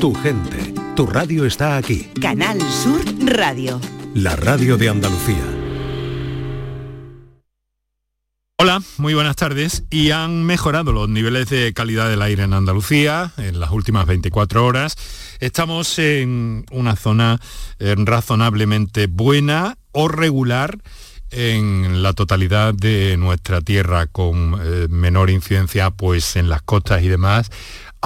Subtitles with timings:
[0.00, 2.08] Tu gente, tu radio está aquí.
[2.20, 3.80] Canal Sur Radio.
[4.14, 5.44] La radio de Andalucía.
[8.58, 9.84] Hola, muy buenas tardes.
[9.90, 14.64] Y han mejorado los niveles de calidad del aire en Andalucía en las últimas 24
[14.64, 14.96] horas.
[15.40, 17.38] Estamos en una zona
[17.78, 20.78] eh, razonablemente buena o regular
[21.30, 27.08] en la totalidad de nuestra tierra con eh, menor incidencia pues en las costas y
[27.08, 27.50] demás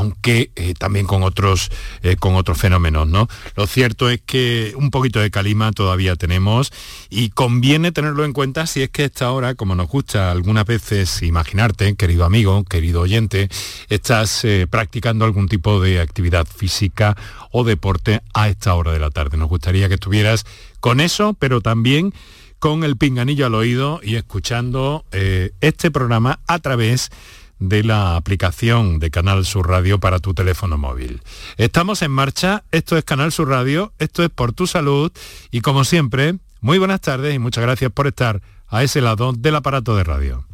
[0.00, 1.70] aunque eh, también con otros,
[2.02, 3.06] eh, con otros fenómenos.
[3.06, 3.28] ¿no?
[3.54, 6.72] Lo cierto es que un poquito de calima todavía tenemos
[7.10, 11.22] y conviene tenerlo en cuenta si es que esta hora, como nos gusta algunas veces
[11.22, 13.48] imaginarte, querido amigo, querido oyente,
[13.88, 17.16] estás practicando algún tipo de actividad física
[17.50, 19.36] o deporte a esta hora de la tarde.
[19.36, 20.46] Nos gustaría que estuvieras
[20.80, 22.14] con eso, pero también
[22.60, 27.16] con el pinganillo al oído y escuchando eh, este programa a través de
[27.60, 31.22] la aplicación de Canal Sur Radio para tu teléfono móvil.
[31.56, 35.12] Estamos en marcha, esto es Canal Sur Radio, esto es por tu salud
[35.50, 39.56] y como siempre, muy buenas tardes y muchas gracias por estar a ese lado del
[39.56, 40.46] aparato de radio.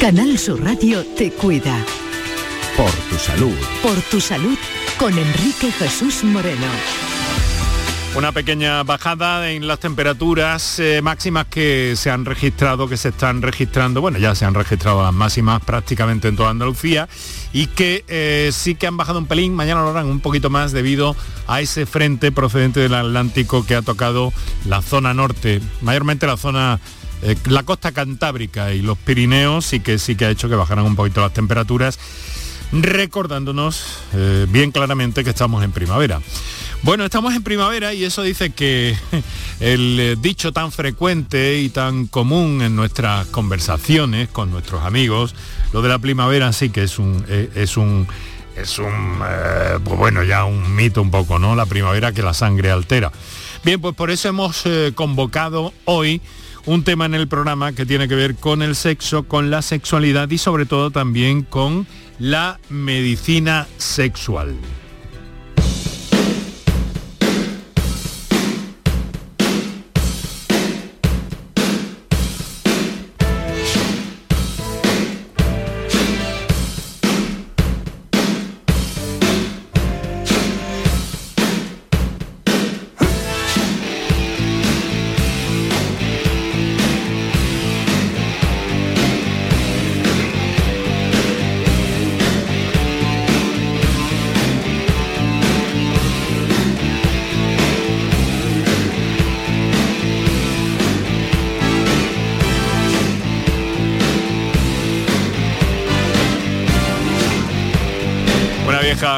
[0.00, 1.76] Canal Sur Radio te cuida.
[2.76, 3.56] Por tu salud.
[3.82, 4.58] Por tu salud
[4.98, 7.11] con Enrique Jesús Moreno.
[8.14, 13.40] Una pequeña bajada en las temperaturas eh, máximas que se han registrado, que se están
[13.40, 17.08] registrando, bueno, ya se han registrado las máximas prácticamente en toda Andalucía
[17.54, 20.72] y que eh, sí que han bajado un pelín, mañana lo harán un poquito más
[20.72, 24.30] debido a ese frente procedente del Atlántico que ha tocado
[24.66, 26.80] la zona norte, mayormente la zona
[27.22, 30.84] eh, la costa cantábrica y los Pirineos y que sí que ha hecho que bajaran
[30.84, 31.98] un poquito las temperaturas,
[32.72, 33.98] recordándonos
[34.48, 36.20] bien claramente que estamos en primavera.
[36.84, 38.96] Bueno, estamos en primavera y eso dice que
[39.60, 45.32] el eh, dicho tan frecuente y tan común en nuestras conversaciones con nuestros amigos,
[45.72, 48.08] lo de la primavera sí que es un, eh, es un,
[48.56, 51.54] es un, eh, pues bueno, ya un mito un poco, ¿no?
[51.54, 53.12] La primavera que la sangre altera.
[53.64, 54.64] Bien, pues por eso hemos
[54.96, 56.20] convocado hoy
[56.66, 60.28] un tema en el programa que tiene que ver con el sexo, con la sexualidad
[60.30, 61.86] y sobre todo también con
[62.18, 64.56] la medicina sexual.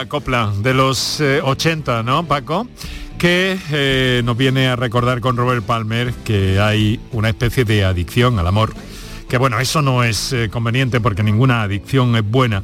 [0.09, 2.67] Copla de los 80, eh, ¿no, Paco?
[3.19, 8.39] que eh, nos viene a recordar con Robert Palmer que hay una especie de adicción
[8.39, 8.75] al amor,
[9.29, 12.63] que bueno, eso no es eh, conveniente porque ninguna adicción es buena,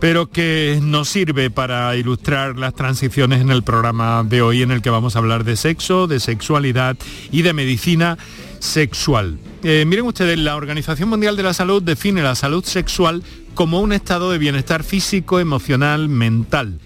[0.00, 4.82] pero que nos sirve para ilustrar las transiciones en el programa de hoy en el
[4.82, 6.96] que vamos a hablar de sexo, de sexualidad
[7.30, 8.18] y de medicina
[8.58, 9.38] sexual.
[9.84, 14.30] Miren ustedes, la Organización Mundial de la Salud define la salud sexual como un estado
[14.30, 16.78] de bienestar físico, emocional, mental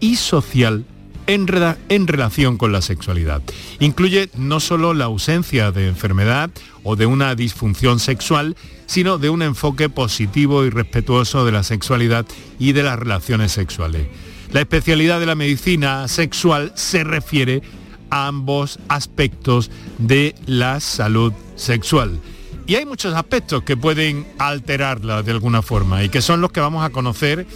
[0.00, 0.86] y social
[1.26, 1.46] en,
[1.90, 3.42] en, relación con la sexualidad.
[3.78, 6.48] Incluye no solo la ausencia de enfermedad
[6.82, 8.56] o de una disfunción sexual,
[8.86, 12.24] sino de un enfoque positivo y respetuoso de la sexualidad
[12.58, 14.06] y de las relaciones sexuales.
[14.50, 17.60] La especialidad de la medicina sexual se refiere
[18.08, 22.20] a ambos aspectos de la salud sexual
[22.66, 26.60] y hay muchos aspectos que pueden alterarla de alguna forma y que son los que
[26.60, 27.46] vamos a conocer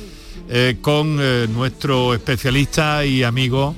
[0.50, 3.74] eh, con eh, nuestro especialista y amigo,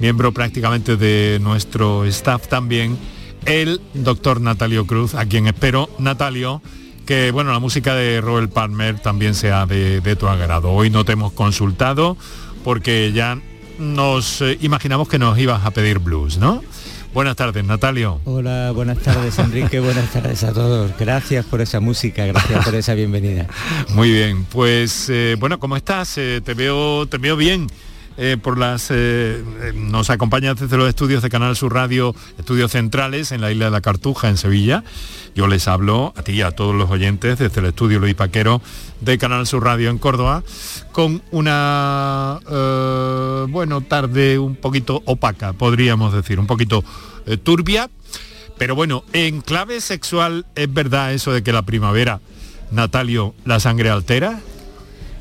[0.00, 2.98] miembro prácticamente de nuestro staff también,
[3.46, 6.60] el doctor Natalio Cruz, a quien espero, Natalio,
[7.06, 10.72] que bueno, la música de Robert Palmer también sea de, tu agrado.
[10.72, 12.18] Hoy no te hemos consultado
[12.64, 13.40] porque ya
[13.78, 16.62] nos eh, imaginamos que nos ibas a pedir blues, ¿no?
[17.12, 18.20] Buenas tardes, Natalio.
[18.24, 19.80] Hola, buenas tardes, Enrique.
[19.80, 20.92] buenas tardes a todos.
[20.98, 23.48] Gracias por esa música, gracias por esa bienvenida.
[23.94, 26.16] Muy bien, pues eh, bueno, ¿cómo estás?
[26.18, 27.66] Eh, te veo, te veo bien.
[28.22, 28.92] Eh, por las
[29.74, 33.70] nos acompaña desde los estudios de Canal Sur Radio, estudios centrales en la isla de
[33.70, 34.84] la Cartuja, en Sevilla.
[35.34, 38.60] Yo les hablo a ti y a todos los oyentes desde el estudio Luis Paquero
[39.00, 40.42] de Canal Sur Radio en Córdoba,
[40.92, 42.40] con una
[43.48, 46.84] bueno tarde un poquito opaca, podríamos decir, un poquito
[47.42, 47.88] turbia.
[48.58, 52.20] Pero bueno, en clave sexual es verdad eso de que la primavera
[52.70, 54.40] Natalio, ¿la sangre altera?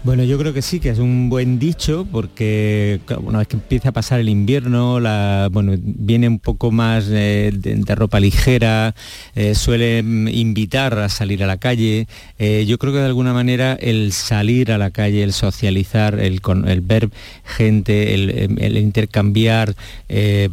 [0.01, 3.90] Bueno, yo creo que sí, que es un buen dicho, porque una vez que empieza
[3.90, 4.94] a pasar el invierno,
[5.51, 8.96] bueno, viene un poco más eh, de, ropa ligera,
[9.36, 12.07] eh, suele invitar a salir a la calle.
[12.38, 16.40] Eh, yo creo que de alguna manera el salir a la calle, el socializar, el,
[16.81, 17.10] ver
[17.44, 19.75] gente, el, intercambiar,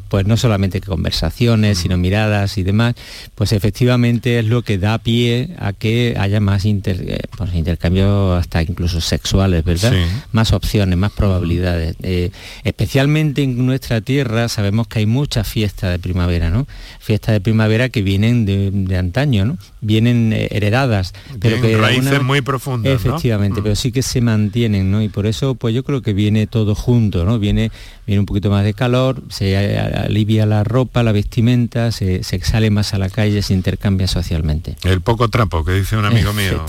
[0.08, 2.96] pues no solamente conversaciones, sino miradas y demás,
[3.37, 9.00] pues efectivamente es lo que da pie a que haya más pues, intercambio hasta incluso
[9.00, 9.92] sexual ¿verdad?
[10.32, 11.96] Más opciones, más probabilidades.
[12.02, 12.30] Eh,
[12.64, 16.66] especialmente en nuestra tierra sabemos que hay muchas fiestas de primavera, ¿no?
[17.00, 19.58] Fiestas de primavera que vienen de, antaño, ¿no?
[19.80, 22.92] Vienen eh, heredadas, pero que raíces muy profundas.
[22.92, 23.76] Efectivamente, pero mm.
[23.76, 25.02] sí que se mantienen, ¿no?
[25.02, 27.38] Y por eso, pues yo creo que viene todo junto, ¿no?
[27.38, 27.70] Viene,
[28.06, 32.70] viene un poquito más de calor, se alivia la ropa, la vestimenta, se, se sale
[32.70, 34.76] más a la calle, se intercambia socialmente.
[34.84, 36.64] El poco trapo, que dice un amigo mío.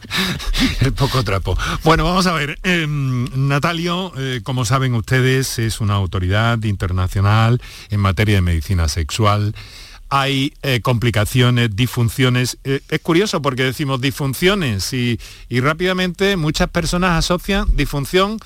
[0.80, 1.56] El poco trapo.
[1.84, 2.58] Bueno, vamos a ver.
[2.62, 7.60] Em, Natalio, eh, como saben ustedes, es una autoridad internacional
[7.90, 9.54] en materia de medicina sexual.
[10.08, 12.58] Hay eh, complicaciones, disfunciones.
[12.64, 18.38] Eh, es curioso porque decimos disfunciones y, y rápidamente muchas personas asocian disfunción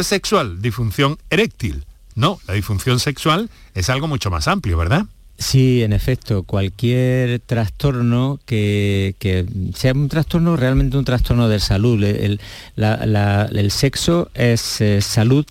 [0.00, 1.84] sexual, disfunción eréctil.
[2.14, 5.06] No, la disfunción sexual es algo mucho más amplio, ¿verdad?
[5.38, 9.16] Sí, en efecto, cualquier trastorno que,
[9.74, 12.02] sea un trastorno, realmente un trastorno de salud.
[12.04, 12.40] El,
[12.76, 15.44] el sexo es eh, salud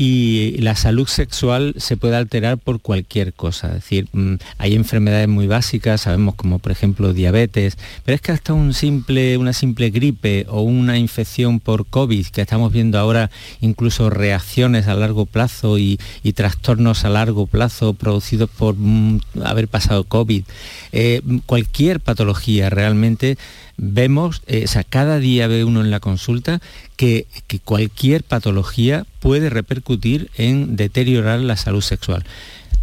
[0.00, 3.66] y la salud sexual se puede alterar por cualquier cosa.
[3.66, 8.30] Es decir, mm, hay enfermedades muy básicas, sabemos como por ejemplo diabetes, pero es que
[8.30, 13.28] hasta un simple, una simple gripe o una infección por COVID, que estamos viendo ahora
[13.60, 15.98] incluso reacciones a largo plazo y,
[16.32, 20.44] trastornos a largo plazo producidos por mm, haber pasado COVID,
[20.92, 23.36] eh, cualquier patología realmente
[23.78, 26.60] vemos, eh, o sea, cada día ve uno en la consulta
[26.98, 27.26] que,
[27.64, 32.24] cualquier patología puede repercutir en deteriorar la salud sexual.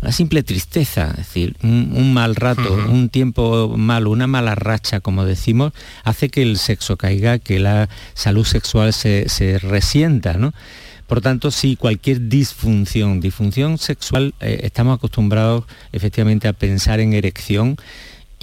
[0.01, 5.25] La simple tristeza, es decir, un, mal rato, un tiempo malo, una mala racha, como
[5.25, 5.73] decimos,
[6.03, 10.53] hace que el sexo caiga, que la salud sexual se, resienta, ¿no?
[11.07, 17.77] Por tanto, si cualquier disfunción, disfunción sexual, eh, estamos acostumbrados efectivamente a pensar en erección,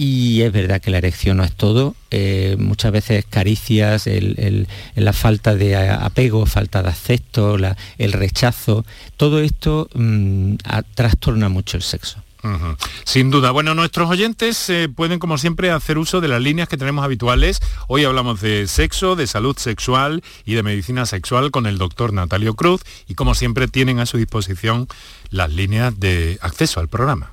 [0.03, 4.09] y es verdad que la erección no es todo, eh, muchas veces caricias,
[4.95, 7.57] la falta de apego, falta de acepto,
[7.97, 8.85] el rechazo,
[9.15, 10.55] todo esto mm,
[10.93, 12.21] trastorna mucho el sexo.
[13.05, 13.51] Sin duda.
[13.51, 17.61] Bueno, nuestros oyentes eh, pueden, como siempre, hacer uso de las líneas que tenemos habituales.
[17.87, 22.55] Hoy hablamos de sexo, de salud sexual y de medicina sexual con el doctor Natalio
[22.55, 24.89] Cruz y, como siempre, tienen a su disposición
[25.29, 27.32] las líneas de acceso al programa.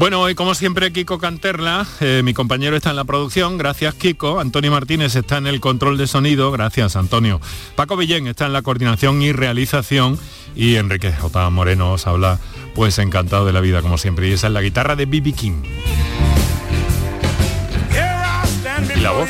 [0.00, 4.40] Bueno, hoy como siempre Kiko Canterla, eh, mi compañero está en la producción, gracias Kiko.
[4.40, 7.38] Antonio Martínez está en el control de sonido, gracias Antonio.
[7.76, 10.18] Paco Villén está en la coordinación y realización
[10.56, 11.50] y Enrique J.
[11.50, 12.38] Moreno os habla,
[12.74, 14.26] pues encantado de la vida como siempre.
[14.30, 15.64] Y esa es la guitarra de Bibi King.
[18.96, 19.28] Y la voz.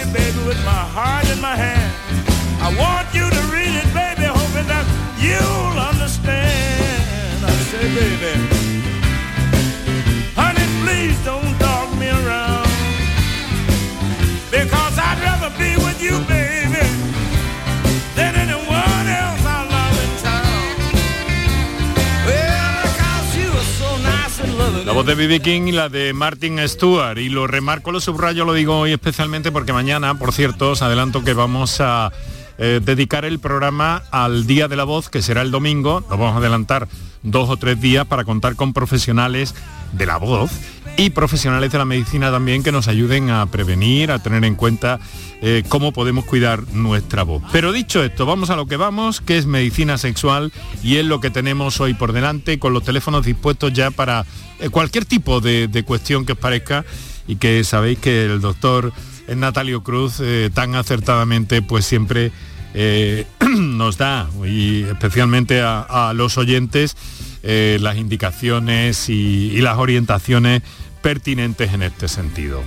[24.84, 25.38] La voz de B.B.
[25.40, 27.18] King y la de Martin Stewart.
[27.18, 31.22] Y lo remarco, lo subrayo, lo digo hoy especialmente porque mañana, por cierto, os adelanto
[31.22, 32.10] que vamos a
[32.58, 36.00] eh, dedicar el programa al Día de la Voz, que será el domingo.
[36.00, 36.88] Nos vamos a adelantar
[37.22, 39.54] dos o tres días para contar con profesionales
[39.92, 40.50] de la voz
[41.00, 45.00] y profesionales de la medicina también que nos ayuden a prevenir, a tener en cuenta
[45.40, 47.42] eh, cómo podemos cuidar nuestra voz.
[47.52, 50.52] Pero dicho esto, vamos a lo que vamos, que es medicina sexual
[50.82, 54.26] y es lo que tenemos hoy por delante con los teléfonos dispuestos ya para
[54.58, 56.84] eh, cualquier tipo de, cuestión que os parezca
[57.26, 58.92] y que sabéis que el doctor
[59.34, 62.30] Natalio Cruz eh, tan acertadamente pues siempre
[63.56, 66.94] nos da y especialmente a, los oyentes
[67.42, 70.62] las indicaciones y, las orientaciones
[71.02, 72.62] pertinentes en este sentido.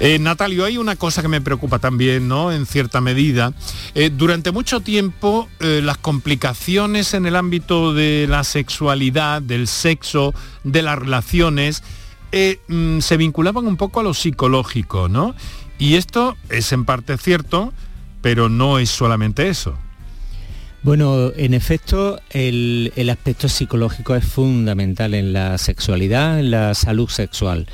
[0.00, 2.52] Eh, Natalio, hay una cosa que me preocupa también, ¿no?
[2.52, 3.52] En cierta medida.
[3.94, 10.34] Eh, durante mucho tiempo eh, las complicaciones en el ámbito de la sexualidad, del sexo,
[10.64, 11.82] de las relaciones,
[12.68, 15.34] mm, se vinculaban un poco a lo psicológico, ¿no?
[15.78, 17.72] Y esto es en parte cierto,
[18.22, 19.76] pero no es solamente eso.
[20.82, 27.66] Bueno, en efecto, el, aspecto psicológico es fundamental en la sexualidad, en la salud sexual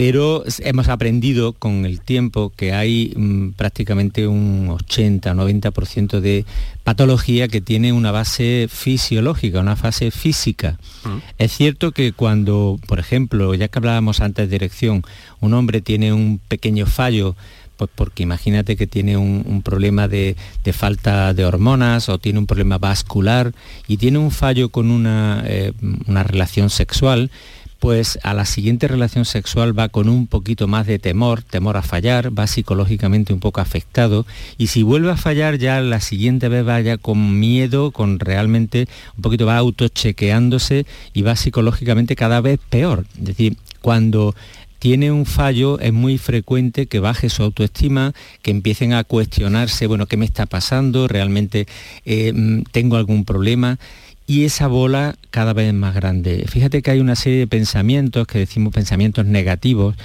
[0.00, 6.46] pero hemos aprendido con el tiempo que hay mm, prácticamente un 80-90% de
[6.84, 10.78] patología que tiene una base fisiológica, una fase física.
[11.04, 11.18] Mm.
[11.36, 15.02] Es cierto que cuando, por ejemplo, ya que hablábamos antes de dirección,
[15.40, 17.36] un hombre tiene un pequeño fallo
[17.80, 20.36] pues porque imagínate que tiene un, problema de,
[20.74, 23.54] falta de hormonas o tiene un problema vascular
[23.88, 25.72] y tiene un fallo con una, eh,
[26.06, 27.30] una relación sexual,
[27.78, 31.82] pues a la siguiente relación sexual va con un poquito más de temor, temor a
[31.82, 34.26] fallar, va psicológicamente un poco afectado
[34.58, 39.22] y si vuelve a fallar ya la siguiente vez vaya con miedo, con realmente un
[39.22, 40.84] poquito va autochequeándose
[41.14, 43.06] y va psicológicamente cada vez peor.
[43.18, 44.34] Es decir, cuando
[44.80, 50.06] tiene un fallo, es muy frecuente que baje su autoestima, que empiecen a cuestionarse, bueno,
[50.06, 51.06] ¿qué me está pasando?
[51.06, 51.68] ¿Realmente
[52.04, 52.32] eh,
[52.72, 53.78] tengo algún problema?
[54.26, 56.44] y esa bola cada vez más grande.
[56.46, 59.96] Fíjate que hay una serie de pensamientos, que decimos pensamientos negativos,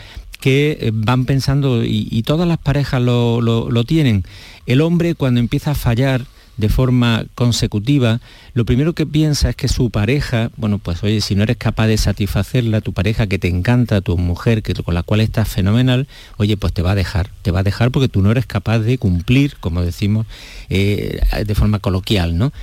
[0.41, 4.24] que eh, van pensando, y, todas las parejas lo, tienen,
[4.65, 6.25] el hombre cuando empieza a fallar
[6.57, 8.21] de forma consecutiva,
[8.53, 11.88] lo primero que piensa es que su pareja, bueno, pues oye, si no eres capaz
[11.88, 16.07] de satisfacerla, tu pareja que te encanta, tu mujer que, con la cual estás fenomenal,
[16.38, 18.79] oye, pues te va a dejar, te va a dejar porque tú no eres capaz
[18.79, 20.25] de cumplir, como decimos
[20.69, 22.53] eh, de forma coloquial, ¿no?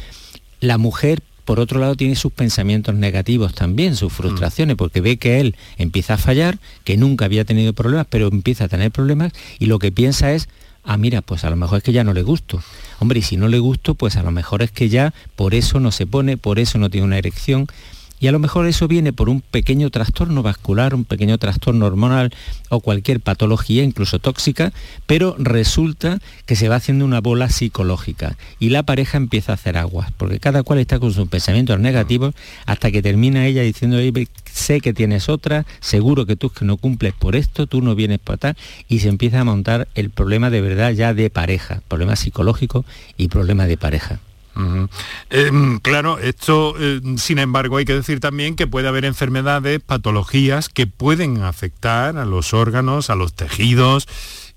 [0.60, 5.40] La mujer por otro lado tiene sus pensamientos negativos también, sus frustraciones, porque ve que
[5.40, 9.66] él empieza a fallar, que nunca había tenido problemas, pero empieza a tener problemas y
[9.66, 10.48] lo que piensa es,
[10.84, 12.62] ah, mira, pues a lo mejor es que ya no le gusto.
[12.98, 15.80] Hombre, y si no le gusto, pues a lo mejor es que ya por eso
[15.80, 17.66] no se pone, por eso no tiene una erección.
[18.22, 22.32] Y a lo mejor eso viene por un pequeño trastorno vascular, un pequeño trastorno hormonal
[22.68, 24.72] o cualquier patología, incluso tóxica,
[25.06, 29.76] pero resulta que se va haciendo una bola psicológica y la pareja empieza a hacer
[29.76, 32.32] aguas, porque cada cual está con sus pensamientos negativos
[32.64, 33.98] hasta que termina ella diciendo,
[34.44, 38.20] sé que tienes otra, seguro que tú que no cumples por esto, tú no vienes
[38.20, 42.14] para tal, y se empieza a montar el problema de verdad ya de pareja, problema
[42.14, 42.84] psicológico
[43.16, 44.20] y problema de pareja.
[45.30, 50.68] Em, claro, esto, eh, sin embargo, hay que decir también que puede haber enfermedades, patologías
[50.68, 54.06] que pueden afectar a los órganos, a los tejidos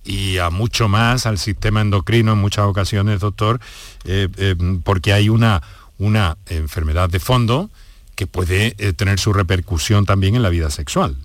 [0.03, 3.59] y a mucho más al sistema endocrino en muchas ocasiones, doctor,
[4.03, 5.63] eh, em, porque hay una,
[5.97, 7.69] una enfermedad de fondo
[8.15, 11.17] que puede eh, tener su repercusión también en la vida sexual.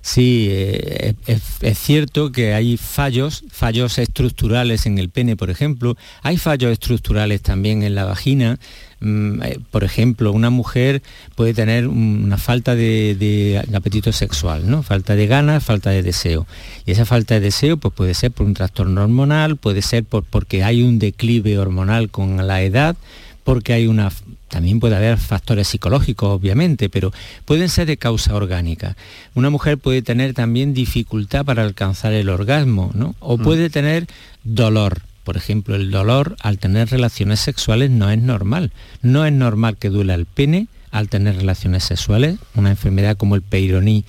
[0.00, 5.96] Sí, eh, es, cierto que hay fallos, fallos estructurales en el pene, por ejemplo.
[6.22, 8.58] Hay fallos estructurales también en la vagina.
[9.00, 11.02] Mm, eh, por ejemplo, una mujer
[11.34, 14.82] puede tener una falta de, apetito sexual, ¿no?
[14.82, 16.46] Falta de ganas, falta de deseo.
[16.86, 20.24] Y esa falta de deseo pues, puede ser por un trastorno hormonal, puede ser por,
[20.24, 22.96] porque hay un declive hormonal con la edad,
[23.44, 24.10] porque hay una
[24.48, 27.12] también puede haber factores psicológicos, obviamente, pero
[27.44, 28.96] pueden ser de causa orgánica.
[29.34, 33.14] Una mujer puede tener también dificultad para alcanzar el orgasmo, ¿no?
[33.20, 33.42] O mm.
[33.42, 34.06] puede tener
[34.44, 35.02] dolor.
[35.24, 38.72] Por ejemplo, el dolor al tener relaciones sexuales no es normal.
[39.02, 42.38] No es normal que duela el pene al tener relaciones sexuales.
[42.54, 44.04] Una enfermedad como el peironí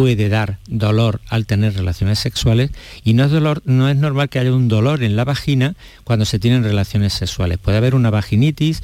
[0.00, 2.70] puede dar dolor al tener relaciones sexuales
[3.04, 6.24] y no es, dolor, no es normal que haya un dolor en la vagina cuando
[6.24, 7.58] se tienen relaciones sexuales.
[7.58, 8.80] Puede haber una vaginitis,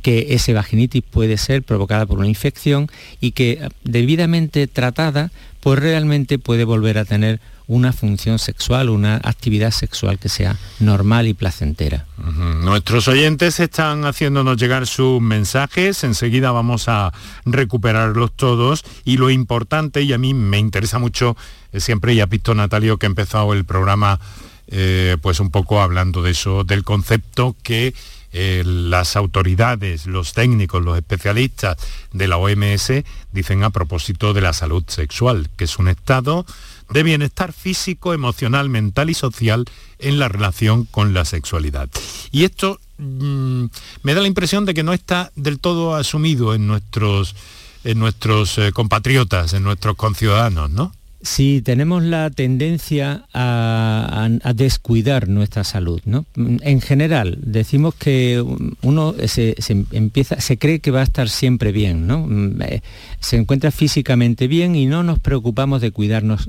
[0.00, 2.88] que ese vaginitis puede ser provocada por una infección
[3.20, 9.70] y que debidamente tratada, pues realmente puede volver a tener una función sexual, una actividad
[9.70, 12.04] sexual que sea normal y placentera.
[12.16, 17.12] Nuestros oyentes están haciéndonos llegar sus mensajes, enseguida vamos a
[17.44, 18.84] recuperarlos todos.
[19.04, 21.36] Y lo importante, y a mí me interesa mucho,
[21.72, 24.18] eh, siempre ya visto Natalio que ha empezado el programa
[24.66, 27.94] eh, pues un poco hablando de eso, del concepto que
[28.32, 31.76] eh, las autoridades, los técnicos, los especialistas
[32.12, 32.92] de la OMS
[33.32, 36.46] dicen a propósito de la salud sexual, que es un estado
[36.90, 39.64] de bienestar físico, emocional, mental y social
[39.98, 41.88] en la relación con la sexualidad.
[42.30, 43.64] Y esto mm,
[44.02, 47.34] me da la impresión de que no está del todo asumido en nuestros,
[47.84, 50.92] en nuestros eh, compatriotas, en nuestros conciudadanos, ¿no?
[51.22, 56.00] Sí, tenemos la tendencia a, descuidar nuestra salud.
[56.06, 56.24] ¿no?
[56.34, 58.42] En general, decimos que
[58.80, 59.54] uno se,
[59.92, 62.26] empieza, se cree que va a estar siempre bien, ¿no?
[62.64, 62.80] Eh,
[63.20, 66.48] se encuentra físicamente bien y no nos preocupamos de cuidarnos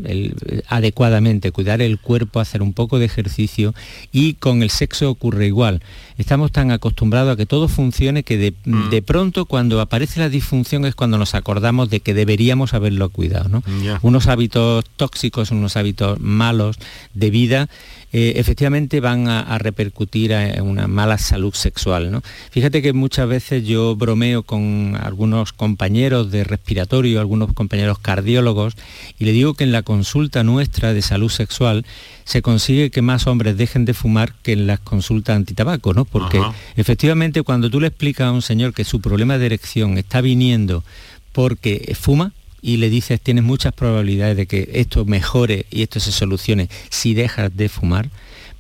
[0.68, 3.74] adecuadamente, cuidar el cuerpo, hacer un poco de ejercicio
[4.14, 5.82] y con el sexo ocurre igual.
[6.18, 9.04] Estamos tan acostumbrados a que todo funcione que de, mm.
[9.06, 13.50] pronto cuando aparece la disfunción es cuando nos acordamos de que deberíamos haberlo cuidado.
[13.50, 13.64] ¿no?
[14.02, 14.61] Unos hábitos
[14.96, 16.78] tóxicos, unos hábitos malos
[17.14, 17.70] de vida,
[18.14, 22.12] eh, efectivamente van a, repercutir en una mala salud sexual.
[22.12, 22.22] ¿no?
[22.50, 28.76] Fíjate que muchas veces yo bromeo con algunos compañeros de respiratorio, algunos compañeros cardiólogos,
[29.18, 31.86] y le digo que en la consulta nuestra de salud sexual
[32.26, 36.04] se consigue que más hombres dejen de fumar que en las consultas antitabaco, ¿no?
[36.04, 36.42] Porque
[36.76, 40.84] efectivamente cuando tú le explicas a un señor que su problema de erección está viniendo
[41.32, 46.12] porque fuma, y le dices tienes muchas probabilidades de que esto mejore y esto se
[46.12, 48.10] solucione si dejas de fumar,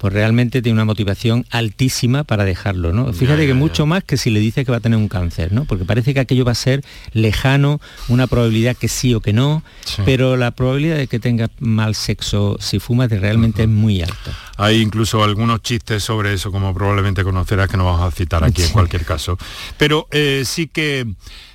[0.01, 3.13] pues realmente tiene una motivación altísima para dejarlo, ¿no?
[3.13, 5.65] Fíjate que mucho más que si le dices que va a tener un cáncer, ¿no?
[5.65, 9.61] Porque parece que aquello va a ser lejano, una probabilidad que sí o que no,
[10.03, 14.35] pero la probabilidad de que tenga mal sexo si fumas realmente es muy alta.
[14.57, 18.63] Hay incluso algunos chistes sobre eso, como probablemente conocerás, que no vamos a citar aquí
[18.63, 19.37] en cualquier caso.
[19.77, 21.05] Pero eh, sí que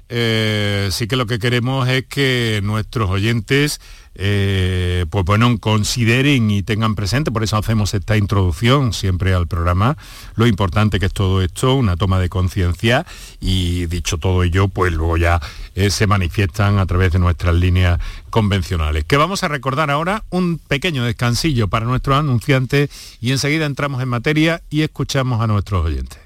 [0.09, 3.81] eh, sí que lo que queremos es que nuestros oyentes
[4.19, 9.99] eh, pues bueno, consideren y tengan presente, por eso hacemos esta introducción siempre al programa,
[10.37, 13.05] lo importante que es todo esto, una toma de conciencia
[13.41, 15.41] y dicho todo ello, pues luego ya
[15.75, 19.05] eh, se manifiestan a través de nuestras líneas convencionales.
[19.05, 22.89] Que vamos a recordar ahora un pequeño descansillo para nuestros anunciantes
[23.21, 26.26] y enseguida entramos en materia y escuchamos a nuestros oyentes.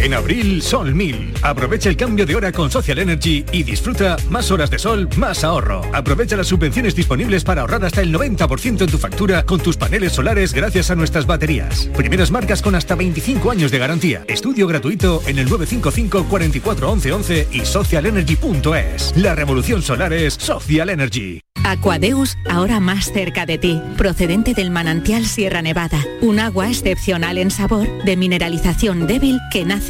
[0.00, 1.34] En abril, Sol 1000.
[1.42, 5.44] Aprovecha el cambio de hora con Social Energy y disfruta más horas de sol, más
[5.44, 5.82] ahorro.
[5.92, 10.12] Aprovecha las subvenciones disponibles para ahorrar hasta el 90% en tu factura con tus paneles
[10.12, 11.90] solares gracias a nuestras baterías.
[11.94, 14.24] Primeras marcas con hasta 25 años de garantía.
[14.26, 19.14] Estudio gratuito en el 955 44 11 y socialenergy.es.
[19.16, 21.42] La revolución solar es Social Energy.
[21.64, 27.50] Aquadeus, ahora más cerca de ti, procedente del manantial Sierra Nevada, un agua excepcional en
[27.50, 29.89] sabor, de mineralización débil que nace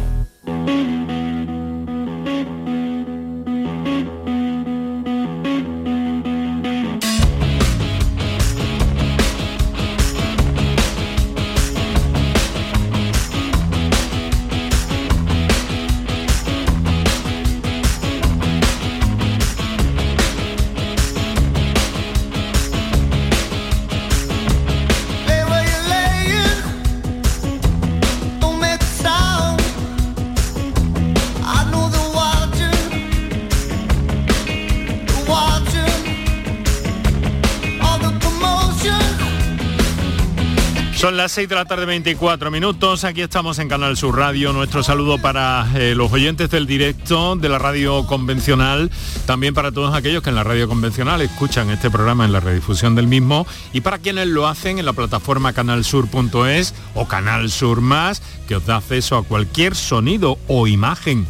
[41.21, 45.19] Las 6 de la tarde 24 minutos, aquí estamos en Canal Sur Radio, nuestro saludo
[45.19, 48.89] para eh, los oyentes del directo de la radio convencional,
[49.27, 52.95] también para todos aquellos que en la radio convencional escuchan este programa en la redifusión
[52.95, 58.23] del mismo y para quienes lo hacen en la plataforma canalsur.es o Canal Sur Más,
[58.47, 61.27] que os da acceso a cualquier sonido o imagen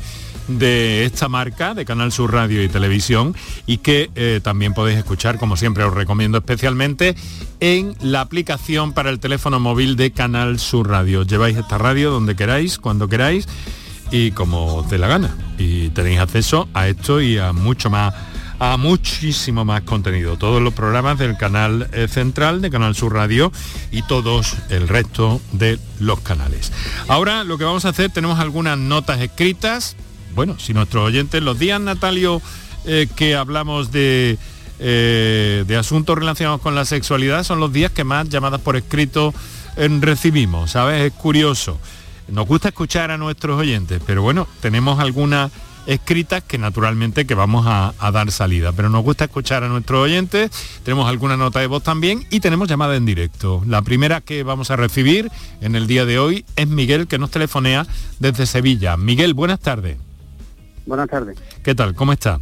[0.59, 3.35] de esta marca de Canal Sur Radio y Televisión
[3.65, 7.15] y que eh, también podéis escuchar, como siempre os recomiendo especialmente,
[7.59, 11.23] en la aplicación para el teléfono móvil de Canal Sur Radio.
[11.23, 13.47] Lleváis esta radio donde queráis, cuando queráis
[14.11, 15.35] y como os la gana.
[15.57, 18.13] Y tenéis acceso a esto y a mucho más
[18.61, 20.37] a muchísimo más contenido.
[20.37, 23.51] Todos los programas del canal eh, central de Canal Sur Radio
[23.91, 26.71] y todos el resto de los canales.
[27.07, 29.95] Ahora lo que vamos a hacer, tenemos algunas notas escritas
[30.33, 32.41] bueno, si nuestros oyentes, los días, Natalio,
[32.85, 34.37] eh, que hablamos de,
[34.79, 39.33] eh, de asuntos relacionados con la sexualidad, son los días que más llamadas por escrito
[39.77, 41.01] eh, recibimos, ¿sabes?
[41.01, 41.77] Es curioso.
[42.27, 45.51] Nos gusta escuchar a nuestros oyentes, pero bueno, tenemos algunas
[45.85, 48.71] escritas que naturalmente que vamos a, a, dar salida.
[48.71, 50.51] Pero nos gusta escuchar a nuestros oyentes,
[50.83, 53.61] tenemos alguna nota de voz también y tenemos llamada en directo.
[53.67, 57.31] La primera que vamos a recibir en el día de hoy es Miguel que nos
[57.31, 57.85] telefonea
[58.19, 58.97] desde Sevilla.
[58.97, 59.97] Miguel, buenas tardes.
[60.85, 61.37] Buenas tardes.
[61.63, 61.93] ¿Qué tal?
[61.95, 62.39] ¿Cómo está?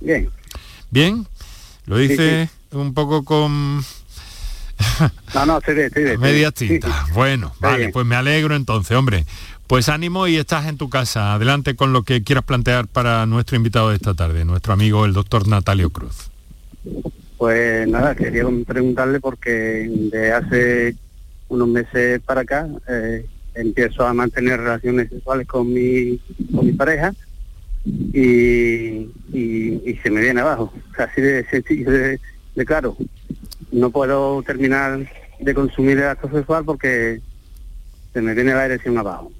[0.00, 0.30] Bien.
[0.90, 1.26] ¿Bien?
[1.86, 3.78] Lo dice un poco con...
[5.34, 6.20] no, no, estoy bien, estoy bien.
[6.20, 7.06] Media tinta.
[7.14, 9.24] Bueno, vale, pues me alegro entonces, hombre.
[9.66, 11.34] Pues ánimo y estás en tu casa.
[11.34, 15.12] Adelante con lo que quieras plantear para nuestro invitado de esta tarde, nuestro amigo el
[15.12, 16.30] doctor Natalio Cruz.
[17.36, 20.96] Pues nada, quería preguntarle porque de hace
[21.48, 26.18] unos meses para acá eh, empiezo a mantener relaciones sexuales con mi,
[26.54, 27.14] con mi pareja
[27.84, 30.72] y, y, se me viene abajo.
[30.96, 32.20] Así de sencillo, de,
[32.66, 32.96] claro.
[33.70, 35.08] No puedo terminar
[35.40, 37.20] de consumir el acto sexual porque
[38.12, 39.30] se me viene la erección abajo.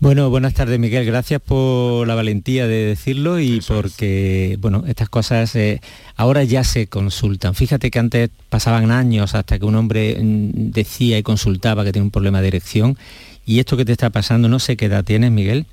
[0.00, 5.56] Bueno, buenas tardes Miguel, gracias por la valentía de decirlo y porque, bueno, estas cosas
[5.56, 5.80] eh,
[6.14, 7.56] ahora ya se consultan.
[7.56, 12.04] Fíjate que antes pasaban años hasta que un hombre mm, decía y consultaba que tiene
[12.04, 12.96] un problema de erección
[13.44, 15.66] y esto que te está pasando, no sé qué edad tienes Miguel.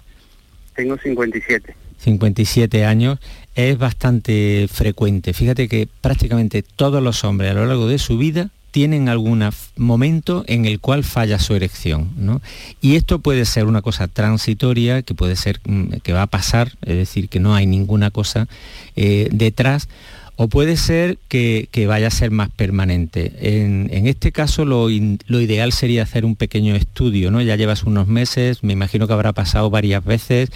[0.76, 1.76] Tengo 57.
[2.00, 3.20] 57 años,
[3.56, 5.34] es bastante frecuente.
[5.34, 9.42] Fíjate que prácticamente todos los hombres a lo largo de su vida tienen algún
[9.78, 12.12] momento en el cual falla su erección.
[12.18, 12.42] ¿no?
[12.82, 16.74] Y esto puede ser una cosa transitoria, que puede ser mm, que va a pasar,
[16.82, 18.50] es decir, que no hay ninguna cosa
[18.98, 19.88] eh, detrás,
[20.38, 23.32] o puede ser que, vaya a ser más permanente.
[23.40, 27.42] En, este caso lo, ideal sería hacer un pequeño estudio, ¿no?
[27.42, 30.50] Ya llevas unos meses, me imagino que habrá pasado varias veces.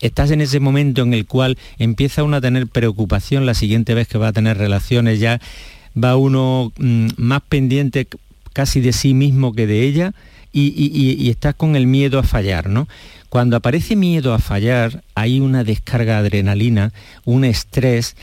[0.00, 4.06] Estás en ese momento en el cual empieza uno a tener preocupación la siguiente vez
[4.06, 5.40] que va a tener relaciones, ya
[6.00, 8.06] va uno mm, más pendiente
[8.52, 10.12] casi de sí mismo que de ella
[10.52, 12.86] y, y estás con el miedo a fallar, ¿no?
[13.28, 16.92] Cuando aparece miedo a fallar, hay una descarga de adrenalina,
[17.24, 18.14] un estrés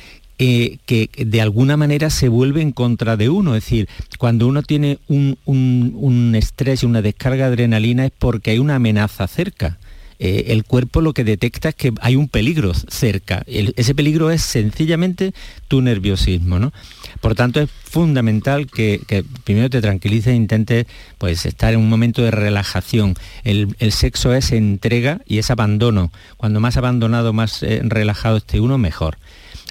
[0.43, 3.55] eh, que de alguna manera se vuelve en contra de uno.
[3.55, 8.57] Es decir, cuando uno tiene un, estrés y una descarga de adrenalina es porque hay
[8.57, 9.77] una amenaza cerca.
[10.17, 13.43] Eh, el cuerpo lo que detecta es que hay un peligro cerca.
[13.45, 15.35] ese peligro es sencillamente
[15.67, 16.57] tu nerviosismo.
[16.57, 16.73] ¿no?
[17.19, 20.87] Por tanto, es fundamental que, primero te tranquilices e intentes
[21.19, 23.13] pues, estar en un momento de relajación.
[23.43, 26.11] El, sexo es entrega y es abandono.
[26.37, 29.19] Cuando más abandonado, más eh, relajado esté uno, mejor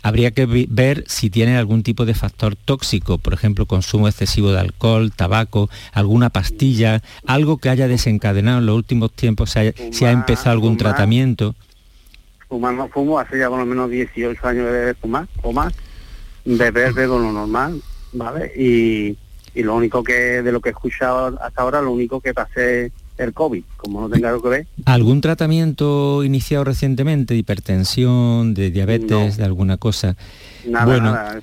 [0.03, 4.61] habría que ver si tiene algún tipo de factor tóxico, por ejemplo, consumo excesivo de
[4.61, 9.55] alcohol, tabaco, alguna pastilla, algo que haya desencadenado en los últimos tiempos,
[9.93, 11.55] si, ha empezado algún tratamiento.
[12.49, 15.73] Fumar no fumo, hace ya por lo menos 18 años de fumar o más,
[16.45, 17.81] beber bebo lo normal,
[18.13, 18.53] ¿vale?
[18.57, 19.17] Y,
[19.55, 22.93] y lo único que, de lo que he escuchado hasta ahora, lo único que pasé
[23.19, 24.67] el COVID, como no tenga algo que ver.
[24.85, 30.17] ¿Algún tratamiento iniciado recientemente de hipertensión, de diabetes, de alguna cosa?
[30.67, 31.41] Nada, bueno, nada,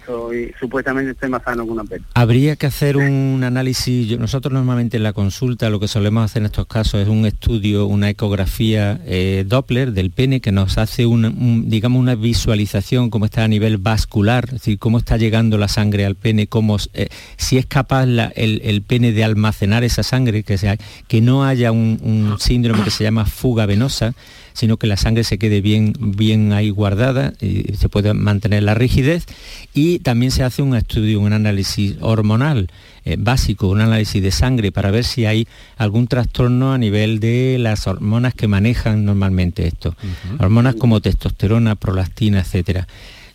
[0.60, 2.06] supuestamente estoy más sano que una pena.
[2.13, 6.47] Habría que hacer un análisis, nosotros normalmente en la consulta lo que solemos hacer en
[6.47, 12.00] estos casos es un estudio, una ecografía eh, Doppler del pene que nos hace digamos
[12.00, 16.15] una visualización cómo está a nivel vascular, es decir, cómo está llegando la sangre al
[16.15, 21.21] pene, cómo, eh, si es capaz el, pene de almacenar esa sangre, que, sea, que
[21.21, 24.13] no haya un, un síndrome que se llama fuga venosa,
[24.54, 28.74] sino que la sangre se quede bien, bien ahí guardada, y se puede mantener la
[28.74, 29.26] rigidez
[29.74, 32.68] y también se hace un estudio, un análisis hormonal
[33.06, 37.58] eh, básico, un análisis de sangre para ver si hay algún trastorno a nivel de
[37.60, 39.96] las hormonas que manejan normalmente esto.
[40.40, 42.88] Hormonas como testosterona, prolactina, etcétera.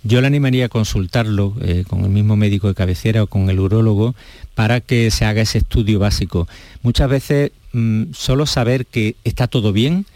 [0.03, 3.61] yo le animaría a consultarlo eh, con el mismo médico de cabecera o con el
[3.61, 4.17] urólogo
[4.55, 6.49] para que se haga ese estudio básico.
[6.83, 10.07] Muchas veces mm, solo saber que está todo bien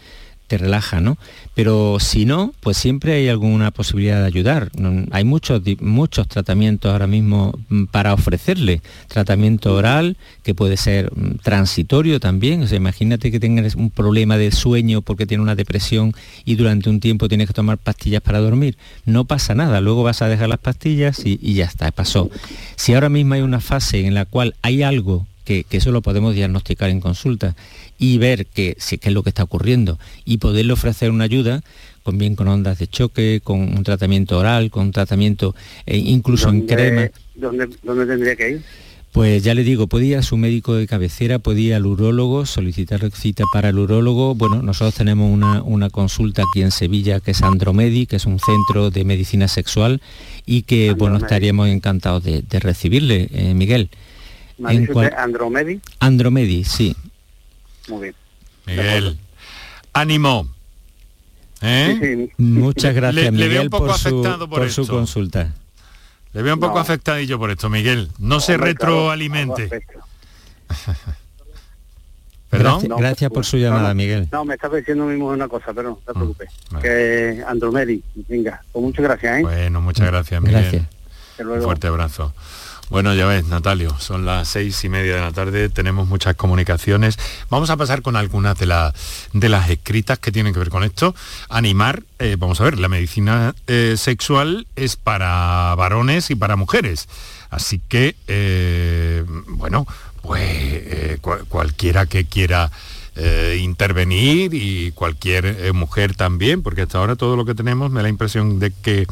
[0.47, 1.17] te relaja, ¿no?
[1.53, 4.71] Pero si no, pues siempre hay alguna posibilidad de ayudar.
[5.11, 8.81] Hay muchos, muchos tratamientos ahora mismo mm, para ofrecerle.
[9.09, 12.63] Tratamiento oral, que puede ser mm, transitorio también.
[12.63, 16.13] O sea, imagínate que tengas un problema de sueño porque tiene una depresión
[16.45, 18.77] y durante un tiempo tienes que tomar pastillas para dormir.
[19.05, 22.29] No pasa nada, luego vas a dejar las pastillas y, y ya está, pasó.
[22.77, 26.35] Si ahora mismo hay una fase en la cual hay algo que, eso lo podemos
[26.35, 27.55] diagnosticar en consulta
[27.97, 31.63] y ver qué es lo que está ocurriendo y poderle ofrecer una ayuda
[32.03, 35.55] con bien con ondas de choque, con un tratamiento oral, con un tratamiento
[35.85, 37.09] eh, incluso en crema.
[37.35, 38.61] ¿dónde, ¿Dónde tendría que ir?
[39.11, 43.09] Pues ya le digo, puede ir a su médico de cabecera, ir al urólogo, solicitar
[43.11, 44.35] cita para el urólogo.
[44.35, 48.91] Bueno, nosotros tenemos una, consulta aquí en Sevilla que es Andromedi, que es un centro
[48.91, 50.01] de medicina sexual
[50.45, 53.89] y que, bueno, estaríamos encantados de, recibirle, eh, Miguel.
[54.63, 55.81] Andromedi?
[55.99, 56.95] Andromedi, sí.
[57.87, 58.15] Muy bien.
[58.65, 59.17] Miguel,
[59.93, 60.47] ánimo.
[61.61, 62.29] ¿Eh?
[62.37, 65.53] Muchas gracias, Miguel, por, su, por, su, consulta.
[66.33, 68.11] Le veo un poco afectadillo por esto, Miguel.
[68.19, 69.69] No, se retroalimente.
[72.49, 72.87] ¿Perdón?
[72.97, 74.29] Gracias, por su llamada, Miguel.
[74.31, 76.49] No, me está diciendo mismo una cosa, pero no te mm, preocupes.
[76.81, 79.39] Que Andromedi, venga, pues muchas gracias.
[79.39, 79.41] ¿eh?
[79.41, 80.61] Bueno, muchas gracias, Miguel.
[80.61, 80.87] Gracias.
[81.39, 82.33] Un fuerte abrazo.
[82.89, 87.19] Bueno, ya ves, Natalio, son las seis y media de la tarde, tenemos muchas comunicaciones.
[87.49, 88.91] Vamos a pasar con algunas de,
[89.33, 91.13] de las escritas que tienen que ver con esto.
[91.49, 97.09] Animar, eh, vamos a ver, la medicina eh, sexual es para varones y para mujeres.
[97.49, 99.85] Así que, eh, bueno,
[100.21, 101.19] pues
[101.49, 102.71] cualquiera que quiera
[103.59, 108.09] intervenir y cualquier mujer también, porque hasta ahora todo lo que tenemos me da la
[108.09, 109.07] impresión de que